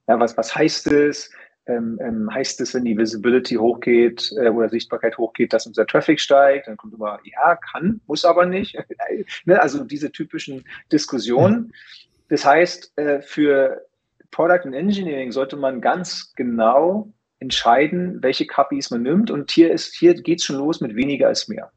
[0.07, 1.31] Ja, was, was heißt es?
[1.67, 6.19] Ähm, ähm, heißt es, wenn die Visibility hochgeht äh, oder Sichtbarkeit hochgeht, dass unser Traffic
[6.19, 6.67] steigt?
[6.67, 8.77] Dann kommt immer, ja, kann, muss aber nicht.
[9.45, 9.61] ne?
[9.61, 11.71] Also diese typischen Diskussionen.
[12.29, 13.85] Das heißt, äh, für
[14.31, 19.29] Product and Engineering sollte man ganz genau entscheiden, welche KPIs man nimmt.
[19.29, 21.71] Und hier ist, hier geht's schon los mit weniger als mehr.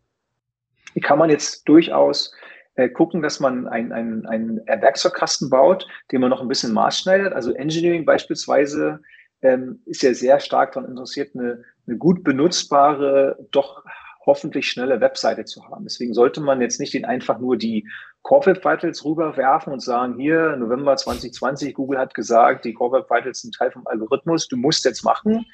[0.93, 2.33] Hier kann man jetzt durchaus
[2.77, 7.33] äh, gucken, dass man einen ein, ein Werkzeugkasten baut, den man noch ein bisschen maßschneidert.
[7.33, 9.01] Also Engineering beispielsweise
[9.45, 13.85] ähm, ist ja sehr stark daran interessiert, eine, eine gut benutzbare, doch
[14.27, 15.85] hoffentlich schnelle Webseite zu haben.
[15.85, 17.87] Deswegen sollte man jetzt nicht den einfach nur die
[18.23, 23.11] Core Web Vitals rüberwerfen und sagen, hier, November 2020, Google hat gesagt, die Core Web
[23.11, 25.45] Vitals sind Teil vom Algorithmus, du musst jetzt machen,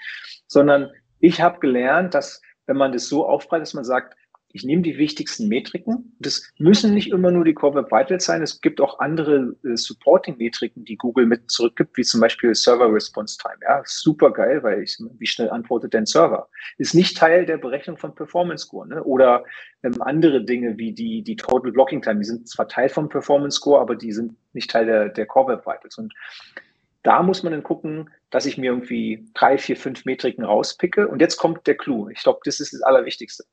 [0.46, 4.16] sondern ich habe gelernt, dass wenn man das so aufbreitet, dass man sagt,
[4.52, 6.16] ich nehme die wichtigsten Metriken.
[6.18, 8.42] Das müssen nicht immer nur die Core Web Vitals sein.
[8.42, 13.38] Es gibt auch andere äh, Supporting-Metriken, die Google mit zurückgibt, wie zum Beispiel Server Response
[13.38, 13.56] Time.
[13.62, 16.48] Ja, super geil, weil ich, wie schnell antwortet dein Server?
[16.78, 18.88] Ist nicht Teil der Berechnung von Performance Score.
[18.88, 19.02] Ne?
[19.04, 19.44] Oder
[19.82, 22.18] ähm, andere Dinge wie die, die Total Blocking Time.
[22.18, 25.52] Die sind zwar Teil vom Performance Score, aber die sind nicht Teil der, der Core
[25.52, 25.96] Web Vitals.
[25.96, 26.12] Und
[27.02, 31.08] da muss man dann gucken, dass ich mir irgendwie drei, vier, fünf Metriken rauspicke.
[31.08, 32.08] Und jetzt kommt der Clou.
[32.08, 33.44] Ich glaube, das ist das Allerwichtigste.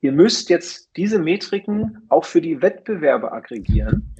[0.00, 4.14] Ihr müsst jetzt diese Metriken auch für die Wettbewerbe aggregieren,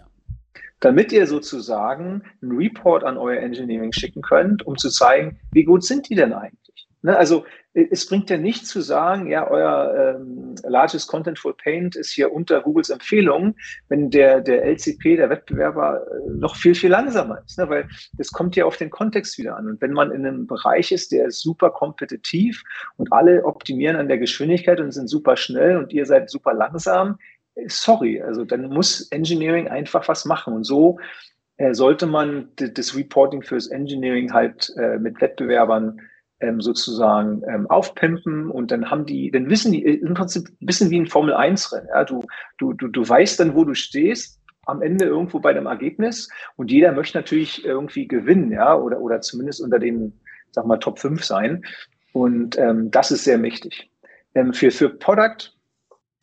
[0.81, 5.85] damit ihr sozusagen einen Report an euer Engineering schicken könnt, um zu zeigen, wie gut
[5.85, 6.64] sind die denn eigentlich?
[7.05, 12.13] Ne, also es bringt ja nicht zu sagen, ja, euer ähm, largest contentful paint ist
[12.13, 13.57] hier unter Googles Empfehlung,
[13.91, 17.59] wenn der, der LCP, der Wettbewerber, äh, noch viel, viel langsamer ist.
[17.59, 17.69] Ne?
[17.69, 19.67] Weil das kommt ja auf den Kontext wieder an.
[19.67, 22.63] Und wenn man in einem Bereich ist, der ist super kompetitiv
[22.97, 27.19] und alle optimieren an der Geschwindigkeit und sind super schnell und ihr seid super langsam,
[27.55, 30.55] äh, sorry, also dann muss Engineering einfach was machen.
[30.55, 30.99] Und so
[31.59, 36.01] äh, sollte man das Reporting fürs Engineering halt äh, mit Wettbewerbern
[36.41, 40.67] ähm, sozusagen ähm, aufpimpen und dann haben die, dann wissen die äh, im Prinzip ein
[40.67, 41.89] bisschen wie ein Formel 1 Rennen.
[41.89, 42.05] Ja?
[42.05, 42.23] Du,
[42.59, 46.71] du, du, du weißt dann, wo du stehst, am Ende irgendwo bei dem Ergebnis und
[46.71, 50.19] jeder möchte natürlich irgendwie gewinnen, ja, oder, oder zumindest unter den,
[50.53, 51.65] sag mal, Top 5 sein.
[52.13, 53.91] Und ähm, das ist sehr mächtig.
[54.35, 55.53] Ähm, für, für Product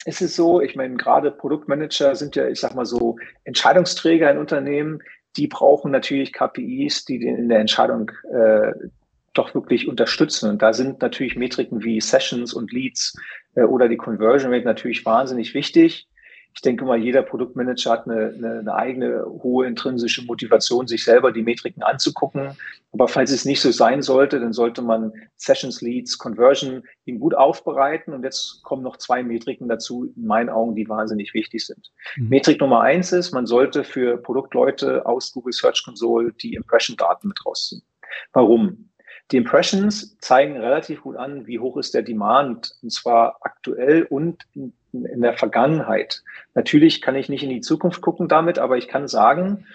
[0.06, 4.38] ist es so, ich meine, gerade Produktmanager sind ja, ich sag mal so, Entscheidungsträger in
[4.38, 5.00] Unternehmen,
[5.38, 8.74] die brauchen natürlich KPIs, die in der Entscheidung äh,
[9.34, 10.50] doch wirklich unterstützen.
[10.50, 13.18] Und da sind natürlich Metriken wie Sessions und Leads
[13.56, 16.08] äh, oder die Conversion Rate natürlich wahnsinnig wichtig.
[16.54, 21.32] Ich denke mal, jeder Produktmanager hat eine, eine, eine eigene hohe intrinsische Motivation, sich selber
[21.32, 22.58] die Metriken anzugucken.
[22.92, 27.36] Aber falls es nicht so sein sollte, dann sollte man Sessions, Leads, Conversion ihn gut
[27.36, 28.14] aufbereiten.
[28.14, 31.90] Und jetzt kommen noch zwei Metriken dazu, in meinen Augen, die wahnsinnig wichtig sind.
[32.18, 32.28] Mhm.
[32.28, 37.46] Metrik Nummer eins ist, man sollte für Produktleute aus Google Search Console die Impression-Daten mit
[37.46, 37.82] rausziehen.
[38.34, 38.91] Warum?
[39.32, 44.44] Die Impressions zeigen relativ gut an, wie hoch ist der Demand, und zwar aktuell und
[44.54, 46.22] in, in, der Vergangenheit.
[46.54, 49.66] Natürlich kann ich nicht in die Zukunft gucken damit, aber ich kann sagen,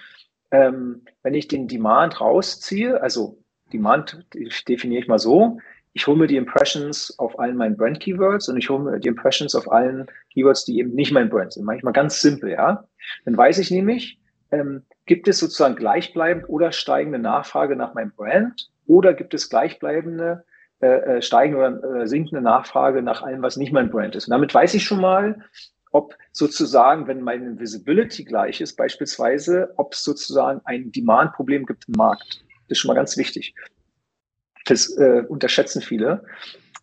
[0.51, 3.39] ähm, wenn ich den Demand rausziehe, also
[3.73, 4.25] Demand
[4.67, 5.57] definiere ich mal so,
[5.93, 9.55] ich hole mir die Impressions auf allen meinen Brand-Keywords und ich hole mir die Impressions
[9.55, 11.65] auf allen Keywords, die eben nicht mein Brand sind.
[11.65, 12.85] Manchmal ganz simpel, ja.
[13.25, 14.19] Dann weiß ich nämlich,
[14.51, 20.45] ähm, gibt es sozusagen gleichbleibend oder steigende Nachfrage nach meinem Brand oder gibt es gleichbleibende,
[20.79, 24.27] äh, äh, steigende oder äh, sinkende Nachfrage nach allem, was nicht mein Brand ist?
[24.27, 25.43] Und damit weiß ich schon mal,
[25.91, 31.95] ob sozusagen, wenn meine Visibility gleich ist, beispielsweise, ob es sozusagen ein Demand-Problem gibt im
[31.97, 32.43] Markt.
[32.67, 33.55] Das ist schon mal ganz wichtig.
[34.65, 36.23] Das äh, unterschätzen viele.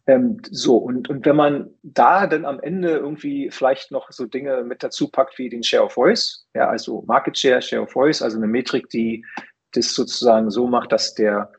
[0.07, 4.63] Ähm, so, und, und wenn man da dann am Ende irgendwie vielleicht noch so Dinge
[4.63, 8.21] mit dazu packt wie den Share of Voice, ja, also Market Share, Share of Voice,
[8.21, 9.25] also eine Metrik, die
[9.73, 11.51] das sozusagen so macht, dass der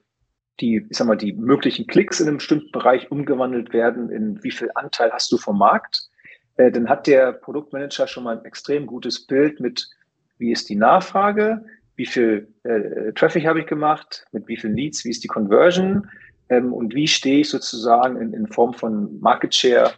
[0.60, 4.52] die, ich sag mal, die möglichen Klicks in einem bestimmten Bereich umgewandelt werden, in wie
[4.52, 6.10] viel Anteil hast du vom Markt,
[6.58, 9.88] äh, dann hat der Produktmanager schon mal ein extrem gutes Bild mit,
[10.38, 11.65] wie ist die Nachfrage,
[11.96, 16.10] wie viel äh, Traffic habe ich gemacht, mit wie vielen Leads, wie ist die Conversion
[16.50, 19.94] ähm, und wie stehe ich sozusagen in, in Form von Market Share,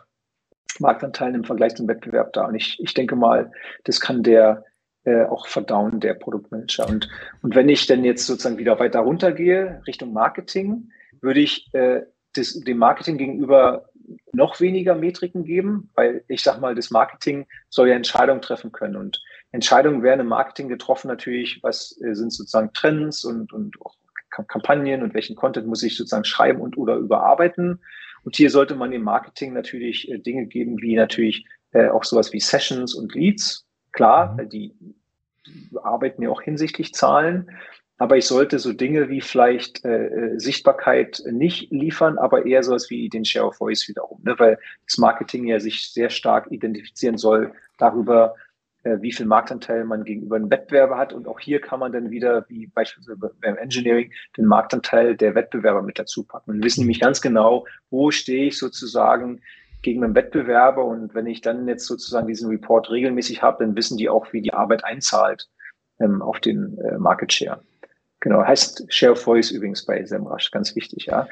[0.80, 2.46] Marktanteilen im Vergleich zum Wettbewerb da.
[2.46, 3.52] Und ich, ich denke mal,
[3.86, 4.64] das kann der
[5.08, 6.86] äh, auch verdauen, der Produktmanager.
[6.90, 7.08] Und,
[7.42, 10.92] und wenn ich denn jetzt sozusagen wieder weiter runtergehe, Richtung Marketing,
[11.22, 12.02] würde ich äh,
[12.34, 13.90] das, dem Marketing gegenüber
[14.34, 18.98] noch weniger Metriken geben, weil ich sag mal, das Marketing soll ja Entscheidungen treffen können
[18.98, 23.96] und Entscheidungen werden im Marketing getroffen natürlich, was äh, sind sozusagen Trends und, und auch
[24.30, 27.80] Kampagnen und welchen Content muss ich sozusagen schreiben und oder überarbeiten.
[28.24, 32.34] Und hier sollte man im Marketing natürlich äh, Dinge geben, wie natürlich äh, auch sowas
[32.34, 33.67] wie Sessions und Leads.
[33.98, 34.50] Klar, mhm.
[34.50, 34.76] die,
[35.82, 37.50] arbeiten ja auch hinsichtlich Zahlen,
[37.98, 42.92] aber ich sollte so Dinge wie vielleicht äh, äh, Sichtbarkeit nicht liefern, aber eher sowas
[42.92, 44.36] wie den Share of Voice wiederum, ne?
[44.38, 48.36] weil das Marketing ja sich sehr stark identifizieren soll darüber,
[48.84, 51.12] äh, wie viel Marktanteil man gegenüber einem Wettbewerber hat.
[51.12, 55.82] Und auch hier kann man dann wieder, wie beispielsweise beim Engineering, den Marktanteil der Wettbewerber
[55.82, 56.52] mit dazu packen.
[56.52, 59.42] Und wissen nämlich ganz genau, wo stehe ich sozusagen
[59.82, 60.84] gegen einen Wettbewerber.
[60.86, 64.42] Und wenn ich dann jetzt sozusagen diesen Report regelmäßig habe, dann wissen die auch, wie
[64.42, 65.48] die Arbeit einzahlt
[66.00, 67.62] ähm, auf den äh, Market Share.
[68.20, 71.28] Genau, heißt Share of Voice übrigens bei SEMrush, ganz wichtig, ja.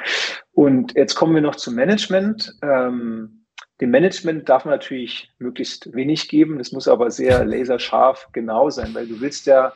[0.51, 2.53] Und jetzt kommen wir noch zum Management.
[2.61, 3.45] Ähm,
[3.81, 6.59] dem Management darf man natürlich möglichst wenig geben.
[6.59, 9.73] Das muss aber sehr laserscharf genau sein, weil du willst ja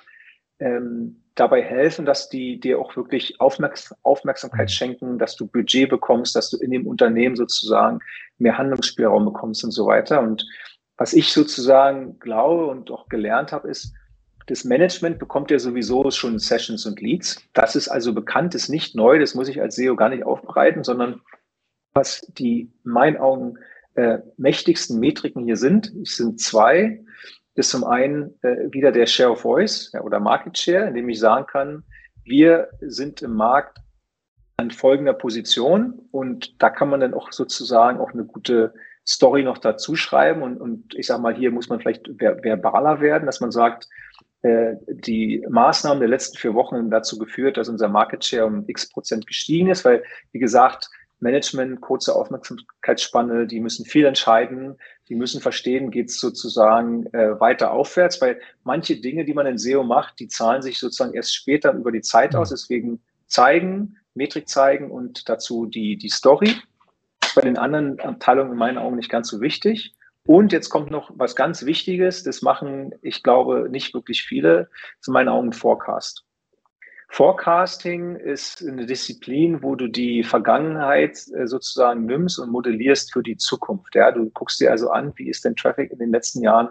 [0.59, 4.73] ähm, dabei helfen, dass die dir auch wirklich Aufmerks Aufmerksamkeit mhm.
[4.73, 7.99] schenken, dass du Budget bekommst, dass du in dem Unternehmen sozusagen
[8.37, 10.21] mehr Handlungsspielraum bekommst und so weiter.
[10.21, 10.45] Und
[10.97, 13.93] was ich sozusagen glaube und auch gelernt habe, ist,
[14.47, 17.41] das Management bekommt ja sowieso schon Sessions und Leads.
[17.53, 20.83] Das ist also bekannt, ist nicht neu, das muss ich als SEO gar nicht aufbereiten,
[20.83, 21.21] sondern
[21.93, 23.59] was die in meinen Augen
[23.95, 25.93] äh, mächtigsten Metriken hier sind.
[26.01, 27.03] Es sind zwei.
[27.59, 31.19] Ist zum einen äh, wieder der Share of Voice ja, oder Market Share, indem ich
[31.19, 31.83] sagen kann,
[32.23, 33.79] wir sind im Markt
[34.55, 38.73] an folgender Position und da kann man dann auch sozusagen auch eine gute
[39.05, 43.01] Story noch dazu schreiben und, und ich sage mal, hier muss man vielleicht ver verbaler
[43.01, 43.89] werden, dass man sagt,
[44.41, 48.63] äh, die Maßnahmen der letzten vier Wochen haben dazu geführt, dass unser Market Share um
[48.67, 50.01] x Prozent gestiegen ist, weil,
[50.31, 50.89] wie gesagt,
[51.19, 54.77] Management, kurze Aufmerksamkeitsspanne, die müssen viel entscheiden,
[55.09, 59.57] die müssen verstehen, geht es sozusagen äh, weiter aufwärts, weil manche Dinge, die man in
[59.57, 62.49] SEO macht, die zahlen sich sozusagen erst später über die Zeit aus.
[62.49, 66.55] Deswegen zeigen, Metrik zeigen und dazu die, die Story.
[67.35, 69.93] Bei den anderen Abteilungen in meinen Augen nicht ganz so wichtig.
[70.25, 75.11] Und jetzt kommt noch was ganz Wichtiges, das machen, ich glaube, nicht wirklich viele, zu
[75.11, 76.23] meinen Augen Forecast.
[77.11, 83.35] Forecasting ist eine Disziplin, wo du die Vergangenheit äh, sozusagen nimmst und modellierst für die
[83.35, 83.95] Zukunft.
[83.95, 86.69] Ja, du guckst dir also an, wie ist denn Traffic in den letzten Jahren,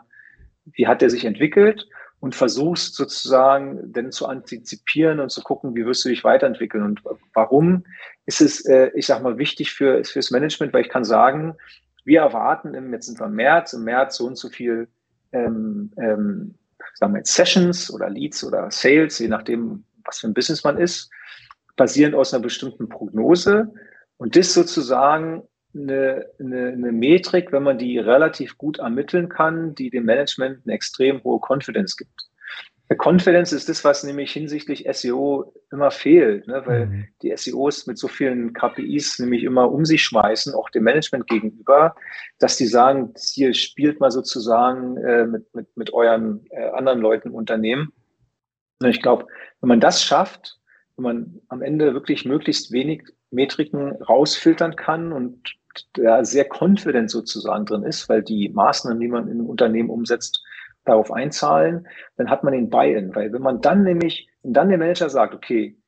[0.65, 1.89] wie hat der sich entwickelt
[2.21, 7.03] und versuchst sozusagen denn zu antizipieren und zu gucken, wie wirst du dich weiterentwickeln und
[7.35, 7.85] warum
[8.27, 11.57] ist es, äh, ich sag mal, wichtig für fürs Management, weil ich kann sagen,
[12.05, 14.89] wir erwarten im jetzt sind wir im März, im März so und so viel
[15.33, 16.55] ähm, ähm,
[16.95, 20.79] sagen wir jetzt Sessions oder Leads oder Sales, je nachdem, was für ein Business man
[20.79, 21.11] ist,
[21.77, 23.73] basierend aus einer bestimmten Prognose.
[24.17, 25.43] Und das sozusagen
[25.75, 30.75] eine, eine, eine Metrik, wenn man die relativ gut ermitteln kann, die dem Management eine
[30.75, 32.29] extrem hohe Confidence gibt.
[32.97, 36.63] Confidence ist das, was nämlich hinsichtlich SEO immer fehlt, ne?
[36.65, 37.09] weil mhm.
[37.21, 41.95] die SEOs mit so vielen KPIs nämlich immer um sich schmeißen, auch dem Management gegenüber,
[42.39, 47.29] dass die sagen, hier spielt mal sozusagen äh, mit, mit, mit euren äh, anderen Leuten
[47.29, 47.93] im Unternehmen.
[48.81, 49.27] Und ich glaube,
[49.61, 50.59] wenn man das schafft,
[50.97, 55.55] wenn man am Ende wirklich möglichst wenig Metriken rausfiltern kann und
[55.95, 60.43] da sehr confident sozusagen drin ist, weil die Maßnahmen, die man in einem Unternehmen umsetzt,
[60.85, 63.15] darauf einzahlen, dann hat man den Buy-in.
[63.15, 65.79] Weil wenn man dann nämlich, wenn dann der Manager sagt, okay,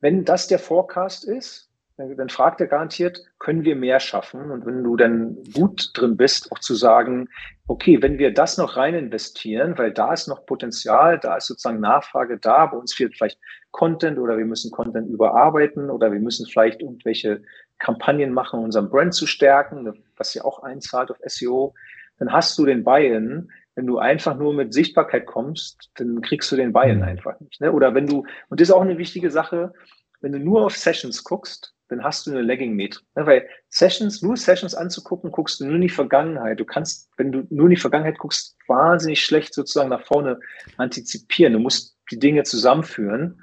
[0.00, 1.69] wenn das der Forecast ist,
[2.16, 4.50] dann fragt er garantiert, können wir mehr schaffen?
[4.50, 7.28] Und wenn du dann gut drin bist, auch zu sagen,
[7.68, 11.80] okay, wenn wir das noch rein investieren, weil da ist noch Potenzial, da ist sozusagen
[11.80, 13.38] Nachfrage da, bei uns fehlt vielleicht
[13.70, 17.42] Content oder wir müssen Content überarbeiten oder wir müssen vielleicht irgendwelche
[17.78, 21.74] Kampagnen machen, um unseren Brand zu stärken, was ja auch einzahlt auf SEO,
[22.18, 23.50] dann hast du den Buy-in.
[23.74, 27.04] Wenn du einfach nur mit Sichtbarkeit kommst, dann kriegst du den Buy-in mhm.
[27.04, 27.60] einfach nicht.
[27.60, 27.72] Ne?
[27.72, 29.72] Oder wenn du, und das ist auch eine wichtige Sache,
[30.20, 33.04] wenn du nur auf Sessions guckst, dann hast du eine Lagging-Metrik.
[33.16, 33.26] Ne?
[33.26, 36.60] Weil Sessions, nur Sessions anzugucken, guckst du nur in die Vergangenheit.
[36.60, 40.38] Du kannst, wenn du nur in die Vergangenheit guckst, wahnsinnig schlecht sozusagen nach vorne
[40.76, 41.52] antizipieren.
[41.52, 43.42] Du musst die Dinge zusammenführen.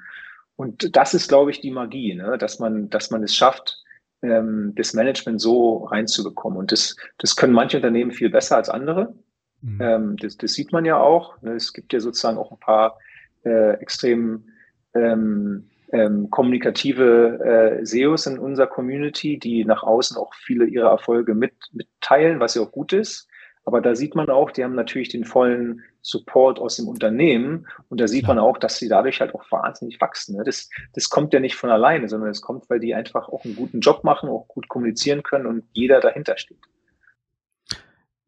[0.56, 2.38] Und das ist, glaube ich, die Magie, ne?
[2.38, 3.76] dass man, dass man es schafft,
[4.22, 6.58] ähm, das Management so reinzubekommen.
[6.58, 9.14] Und das, das können manche Unternehmen viel besser als andere.
[9.60, 9.80] Mhm.
[9.80, 11.40] Ähm, das, das sieht man ja auch.
[11.42, 11.52] Ne?
[11.52, 12.98] Es gibt ja sozusagen auch ein paar
[13.44, 14.48] äh, extrem
[14.94, 21.34] ähm, ähm, kommunikative äh, SEOs in unserer Community, die nach außen auch viele ihrer Erfolge
[21.34, 23.28] mit, mitteilen, was ja auch gut ist.
[23.64, 27.66] Aber da sieht man auch, die haben natürlich den vollen Support aus dem Unternehmen.
[27.90, 30.36] Und da sieht man auch, dass sie dadurch halt auch wahnsinnig wachsen.
[30.36, 30.44] Ne?
[30.44, 33.56] Das, das kommt ja nicht von alleine, sondern es kommt, weil die einfach auch einen
[33.56, 36.60] guten Job machen, auch gut kommunizieren können und jeder dahinter steht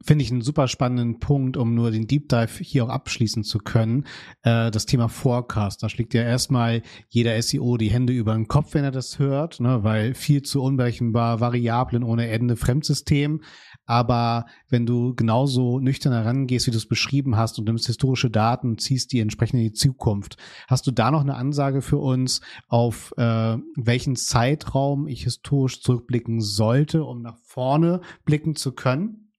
[0.02, 3.58] finde ich einen super spannenden Punkt, um nur den Deep Dive hier auch abschließen zu
[3.58, 4.06] können.
[4.42, 5.82] Äh, das Thema Forecast.
[5.82, 9.60] Da schlägt ja erstmal jeder SEO die Hände über den Kopf, wenn er das hört,
[9.60, 13.42] ne, weil viel zu unberechenbar, Variablen ohne Ende, Fremdsystem.
[13.84, 18.78] Aber wenn du genauso nüchtern herangehst, wie du es beschrieben hast und nimmst historische Daten,
[18.78, 20.36] ziehst die entsprechend in die Zukunft,
[20.68, 26.40] hast du da noch eine Ansage für uns, auf äh, welchen Zeitraum ich historisch zurückblicken
[26.40, 29.29] sollte, um nach vorne blicken zu können?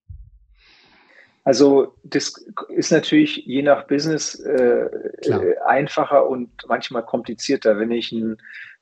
[1.43, 4.85] Also das ist natürlich je nach Business äh,
[5.25, 7.79] äh, einfacher und manchmal komplizierter.
[7.79, 8.37] Wenn ich ein,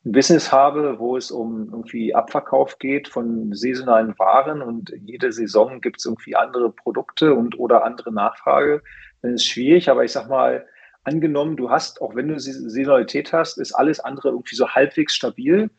[0.06, 5.80] ein, Business habe, wo es um irgendwie Abverkauf geht von saisonalen Waren und jede Saison
[5.80, 8.82] gibt es irgendwie andere Produkte und oder andere Nachfrage,
[9.22, 9.90] dann ist es schwierig.
[9.90, 10.66] Aber ich sag mal,
[11.04, 15.70] angenommen, du hast, auch wenn du Saisonalität hast, ist alles andere irgendwie so halbwegs stabil,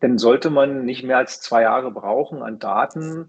[0.00, 3.28] dann sollte man nicht mehr als zwei Jahre brauchen an Daten,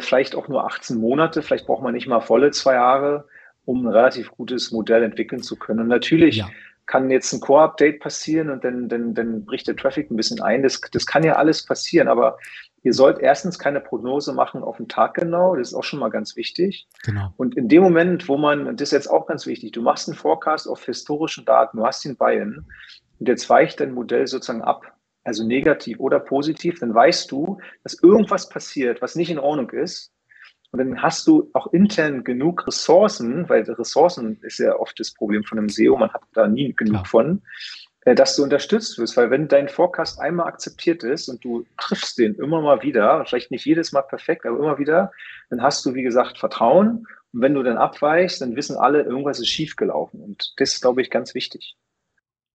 [0.00, 3.26] vielleicht auch nur 18 Monate, vielleicht braucht man nicht mal volle zwei Jahre,
[3.64, 5.80] um ein relativ gutes Modell entwickeln zu können.
[5.80, 6.48] Und natürlich ja.
[6.86, 10.62] kann jetzt ein Core-Update passieren und dann, dann, dann bricht der Traffic ein bisschen ein.
[10.62, 12.38] Das, das kann ja alles passieren, aber
[12.82, 16.10] ihr sollt erstens keine Prognose machen auf den Tag genau, das ist auch schon mal
[16.10, 16.88] ganz wichtig.
[17.04, 17.32] Genau.
[17.36, 20.08] Und in dem Moment, wo man, und das ist jetzt auch ganz wichtig, du machst
[20.08, 24.62] einen Forecast auf historischen Daten, du hast ihn bei und jetzt weicht dein Modell sozusagen
[24.62, 24.92] ab
[25.24, 30.12] also negativ oder positiv, dann weißt du, dass irgendwas passiert, was nicht in Ordnung ist.
[30.72, 35.44] Und dann hast du auch intern genug Ressourcen, weil Ressourcen ist ja oft das Problem
[35.44, 37.04] von einem SEO, man hat da nie genug ja.
[37.04, 37.42] von,
[38.04, 39.16] äh, dass du unterstützt wirst.
[39.18, 43.50] Weil wenn dein Forecast einmal akzeptiert ist und du triffst den immer mal wieder, vielleicht
[43.50, 45.12] nicht jedes Mal perfekt, aber immer wieder,
[45.50, 47.06] dann hast du, wie gesagt, Vertrauen.
[47.32, 50.20] Und wenn du dann abweichst, dann wissen alle, irgendwas ist schiefgelaufen.
[50.22, 51.76] Und das ist, glaube ich, ganz wichtig,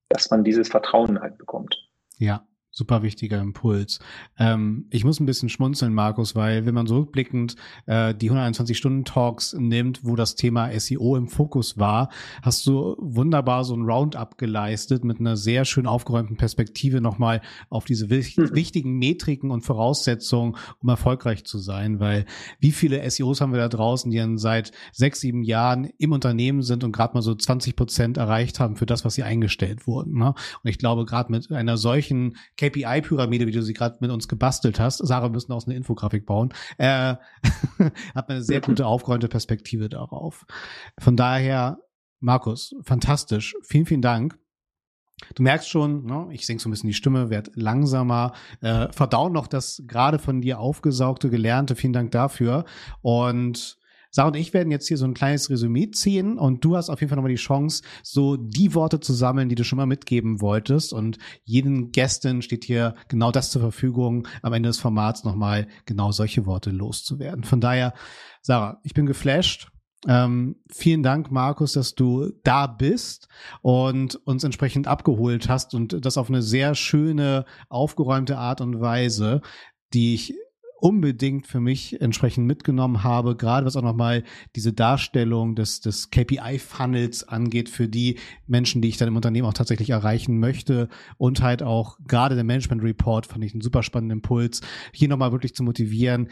[0.10, 1.88] dass man dieses Vertrauen halt bekommt.
[2.18, 2.48] Ja,
[2.78, 4.00] super wichtiger Impuls.
[4.38, 7.56] Ähm, ich muss ein bisschen schmunzeln, Markus, weil wenn man so rückblickend
[7.88, 12.10] äh, die 121-Stunden-Talks nimmt, wo das Thema SEO im Fokus war,
[12.44, 17.86] hast du wunderbar so ein Roundup geleistet mit einer sehr schön aufgeräumten Perspektive nochmal auf
[17.86, 18.54] diese wich mhm.
[18.54, 22.00] wichtigen Metriken und Voraussetzungen, um erfolgreich zu sein.
[22.00, 22.26] Weil
[22.60, 26.62] wie viele SEOs haben wir da draußen, die dann seit sechs, sieben Jahren im Unternehmen
[26.62, 30.20] sind und gerade mal so 20 Prozent erreicht haben für das, was sie eingestellt wurden.
[30.20, 30.28] Ne?
[30.28, 32.38] Und ich glaube, gerade mit einer solchen
[32.70, 36.26] KPI-Pyramide, wie du sie gerade mit uns gebastelt hast, Sarah, wir müssen aus einer Infografik
[36.26, 37.16] bauen, äh,
[38.16, 40.46] hat eine sehr gute aufgeräumte Perspektive darauf.
[41.00, 41.80] Von daher,
[42.20, 43.56] Markus, fantastisch.
[43.64, 44.38] Vielen, vielen Dank.
[45.34, 49.30] Du merkst schon, ne, ich senke so ein bisschen die Stimme, werd langsamer, äh, verdau
[49.30, 51.76] noch das gerade von dir aufgesaugte, gelernte.
[51.76, 52.66] Vielen Dank dafür.
[53.02, 53.77] Und
[54.12, 57.00] Sarah und ich werden jetzt hier so ein kleines Resümee ziehen und du hast auf
[57.00, 60.42] jeden Fall nochmal die Chance, so die Worte zu sammeln, die du schon mal mitgeben
[60.42, 60.94] wolltest.
[60.94, 66.12] Und jeden Gästen steht hier genau das zur Verfügung, am Ende des Formats nochmal genau
[66.12, 67.44] solche Worte loszuwerden.
[67.44, 67.94] Von daher,
[68.42, 69.70] Sarah, ich bin geflasht.
[70.08, 73.28] Ähm, vielen Dank, Markus, dass du da bist
[73.62, 79.42] und uns entsprechend abgeholt hast und das auf eine sehr schöne, aufgeräumte Art und Weise,
[79.94, 80.36] die ich
[80.80, 84.24] unbedingt für mich entsprechend mitgenommen habe, gerade was auch nochmal
[84.56, 89.54] diese Darstellung des, des KPI-Funnels angeht für die Menschen, die ich dann im Unternehmen auch
[89.54, 90.90] tatsächlich erreichen möchte.
[91.18, 94.62] Und halt auch gerade der Management Report fand ich einen super spannenden Impuls,
[94.94, 96.30] hier nochmal wirklich zu motivieren,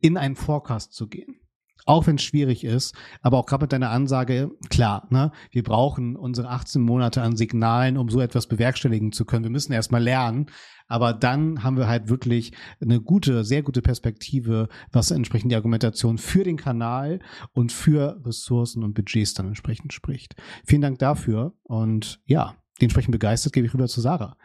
[0.00, 1.40] in einen Forecast zu gehen
[1.86, 6.16] auch wenn es schwierig ist, aber auch gerade mit deiner Ansage, klar, ne, wir brauchen
[6.16, 9.44] unsere 18 Monate an Signalen, um so etwas bewerkstelligen zu können.
[9.44, 10.46] Wir müssen erstmal lernen,
[10.88, 16.18] aber dann haben wir halt wirklich eine gute, sehr gute Perspektive, was entsprechend die Argumentation
[16.18, 17.20] für den Kanal
[17.52, 20.34] und für Ressourcen und Budgets dann entsprechend spricht.
[20.66, 24.36] Vielen Dank dafür und ja, dementsprechend begeistert gebe ich rüber zu Sarah.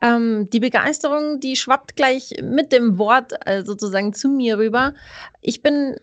[0.00, 4.94] Ähm, die Begeisterung, die schwappt gleich mit dem Wort äh, sozusagen zu mir rüber.
[5.40, 5.96] Ich bin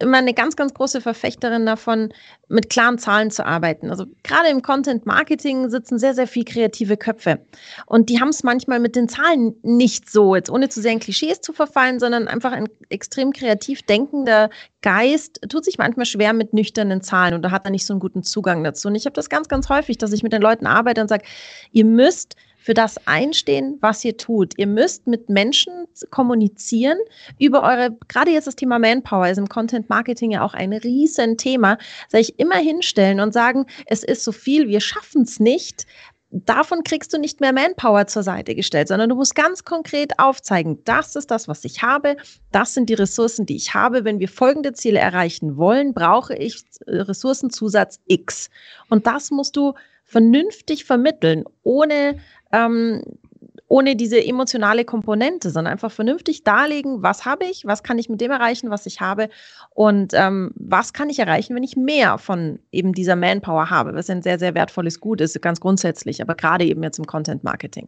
[0.00, 2.12] immer eine ganz, ganz große Verfechterin davon,
[2.48, 3.90] mit klaren Zahlen zu arbeiten.
[3.90, 7.40] Also gerade im Content Marketing sitzen sehr, sehr viel kreative Köpfe.
[7.86, 11.00] Und die haben es manchmal mit den Zahlen nicht so, jetzt ohne zu sehr in
[11.00, 14.50] Klischees zu verfallen, sondern einfach ein extrem kreativ denkender
[14.82, 18.00] Geist tut sich manchmal schwer mit nüchternen Zahlen und da hat er nicht so einen
[18.00, 18.88] guten Zugang dazu.
[18.88, 21.24] Und ich habe das ganz, ganz häufig, dass ich mit den Leuten arbeite und sage,
[21.70, 22.36] ihr müsst
[22.70, 24.52] für das einstehen, was ihr tut.
[24.56, 26.98] Ihr müsst mit Menschen kommunizieren
[27.36, 31.36] über eure, gerade jetzt das Thema Manpower ist im Content Marketing ja auch ein riesen
[31.36, 31.78] Thema,
[32.12, 35.84] ich immer hinstellen und sagen, es ist so viel, wir schaffen es nicht,
[36.30, 40.78] davon kriegst du nicht mehr Manpower zur Seite gestellt, sondern du musst ganz konkret aufzeigen,
[40.84, 42.18] das ist das, was ich habe,
[42.52, 44.04] das sind die Ressourcen, die ich habe.
[44.04, 48.48] Wenn wir folgende Ziele erreichen wollen, brauche ich Ressourcenzusatz X.
[48.88, 52.16] Und das musst du vernünftig vermitteln, ohne
[52.52, 53.02] ähm,
[53.70, 58.20] ohne diese emotionale Komponente, sondern einfach vernünftig darlegen, was habe ich, was kann ich mit
[58.20, 59.28] dem erreichen, was ich habe
[59.74, 64.10] und ähm, was kann ich erreichen, wenn ich mehr von eben dieser Manpower habe, was
[64.10, 67.86] ein sehr, sehr wertvolles Gut ist, ganz grundsätzlich, aber gerade eben jetzt im Content Marketing.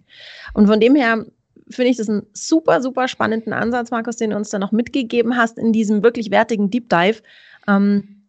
[0.54, 1.26] Und von dem her
[1.68, 5.36] finde ich das einen super, super spannenden Ansatz, Markus, den du uns da noch mitgegeben
[5.36, 7.22] hast in diesem wirklich wertigen Deep Dive.
[7.66, 8.21] Ähm,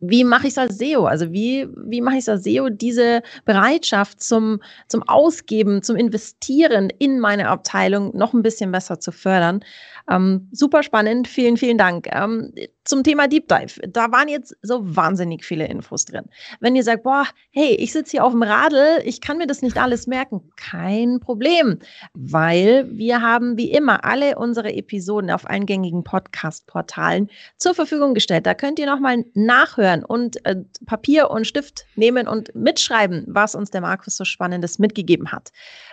[0.00, 1.06] wie mache ich es als SEO?
[1.06, 6.90] Also wie, wie mache ich es als SEO, diese Bereitschaft zum, zum Ausgeben, zum Investieren
[6.98, 9.64] in meine Abteilung noch ein bisschen besser zu fördern?
[10.10, 12.08] Ähm, super spannend, vielen, vielen Dank.
[12.12, 12.52] Ähm,
[12.86, 16.24] zum Thema Deep Dive, da waren jetzt so wahnsinnig viele Infos drin.
[16.60, 19.62] Wenn ihr sagt, boah, hey, ich sitze hier auf dem Radl, ich kann mir das
[19.62, 21.78] nicht alles merken, kein Problem,
[22.14, 27.28] weil wir haben wie immer alle unsere Episoden auf eingängigen Podcast-Portalen
[27.58, 28.46] zur Verfügung gestellt.
[28.46, 30.56] Da könnt ihr nochmal nachhören und äh,
[30.86, 35.50] Papier und Stift nehmen und mitschreiben, was uns der Markus so Spannendes mitgegeben hat.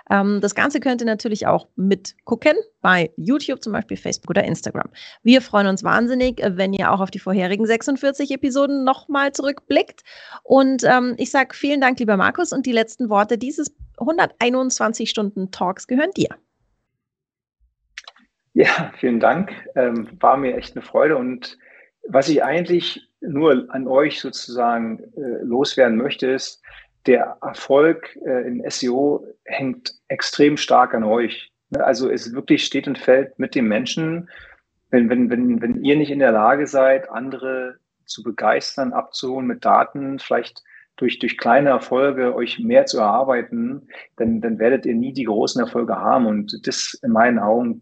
[0.10, 4.90] Ähm, das Ganze könnt ihr natürlich auch mitgucken bei YouTube, zum Beispiel Facebook oder Instagram.
[5.24, 10.02] Wir freuen uns wahnsinnig, wenn ihr auch auf die vorherigen 46 Episoden nochmal zurückblickt.
[10.44, 15.52] Und ähm, ich sage vielen Dank, lieber Markus, und die letzten Worte dieses 121 Stunden
[15.52, 16.30] Talks gehören dir.
[18.54, 19.52] Ja, vielen Dank.
[19.76, 21.18] Ähm, war mir echt eine Freude.
[21.18, 21.58] Und
[22.08, 26.62] was ich eigentlich nur an euch sozusagen äh, loswerden möchte, ist,
[27.06, 31.52] der Erfolg äh, in SEO hängt extrem stark an euch.
[31.74, 34.30] Also es wirklich steht und fällt mit dem Menschen.
[34.94, 39.66] Wenn, wenn, wenn, wenn ihr nicht in der Lage seid, andere zu begeistern, abzuholen mit
[39.66, 40.62] Daten, vielleicht
[40.98, 43.88] durch, durch kleine Erfolge euch mehr zu erarbeiten,
[44.18, 46.28] dann, dann werdet ihr nie die großen Erfolge haben.
[46.28, 47.82] Und das in meinen Augen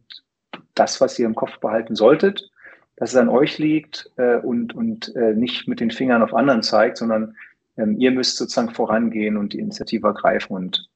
[0.74, 2.50] das, was ihr im Kopf behalten solltet,
[2.96, 6.64] dass es an euch liegt äh, und, und äh, nicht mit den Fingern auf anderen
[6.64, 7.36] zeigt, sondern
[7.76, 10.56] ähm, ihr müsst sozusagen vorangehen und die Initiative ergreifen.
[10.56, 10.88] Und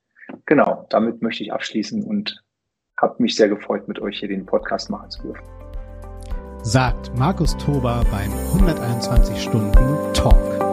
[0.46, 2.42] genau, damit möchte ich abschließen und
[2.96, 5.55] habe mich sehr gefreut, mit euch hier den Podcast machen zu dürfen.
[6.66, 10.65] Sagt Markus Tober beim 121 Stunden Talk.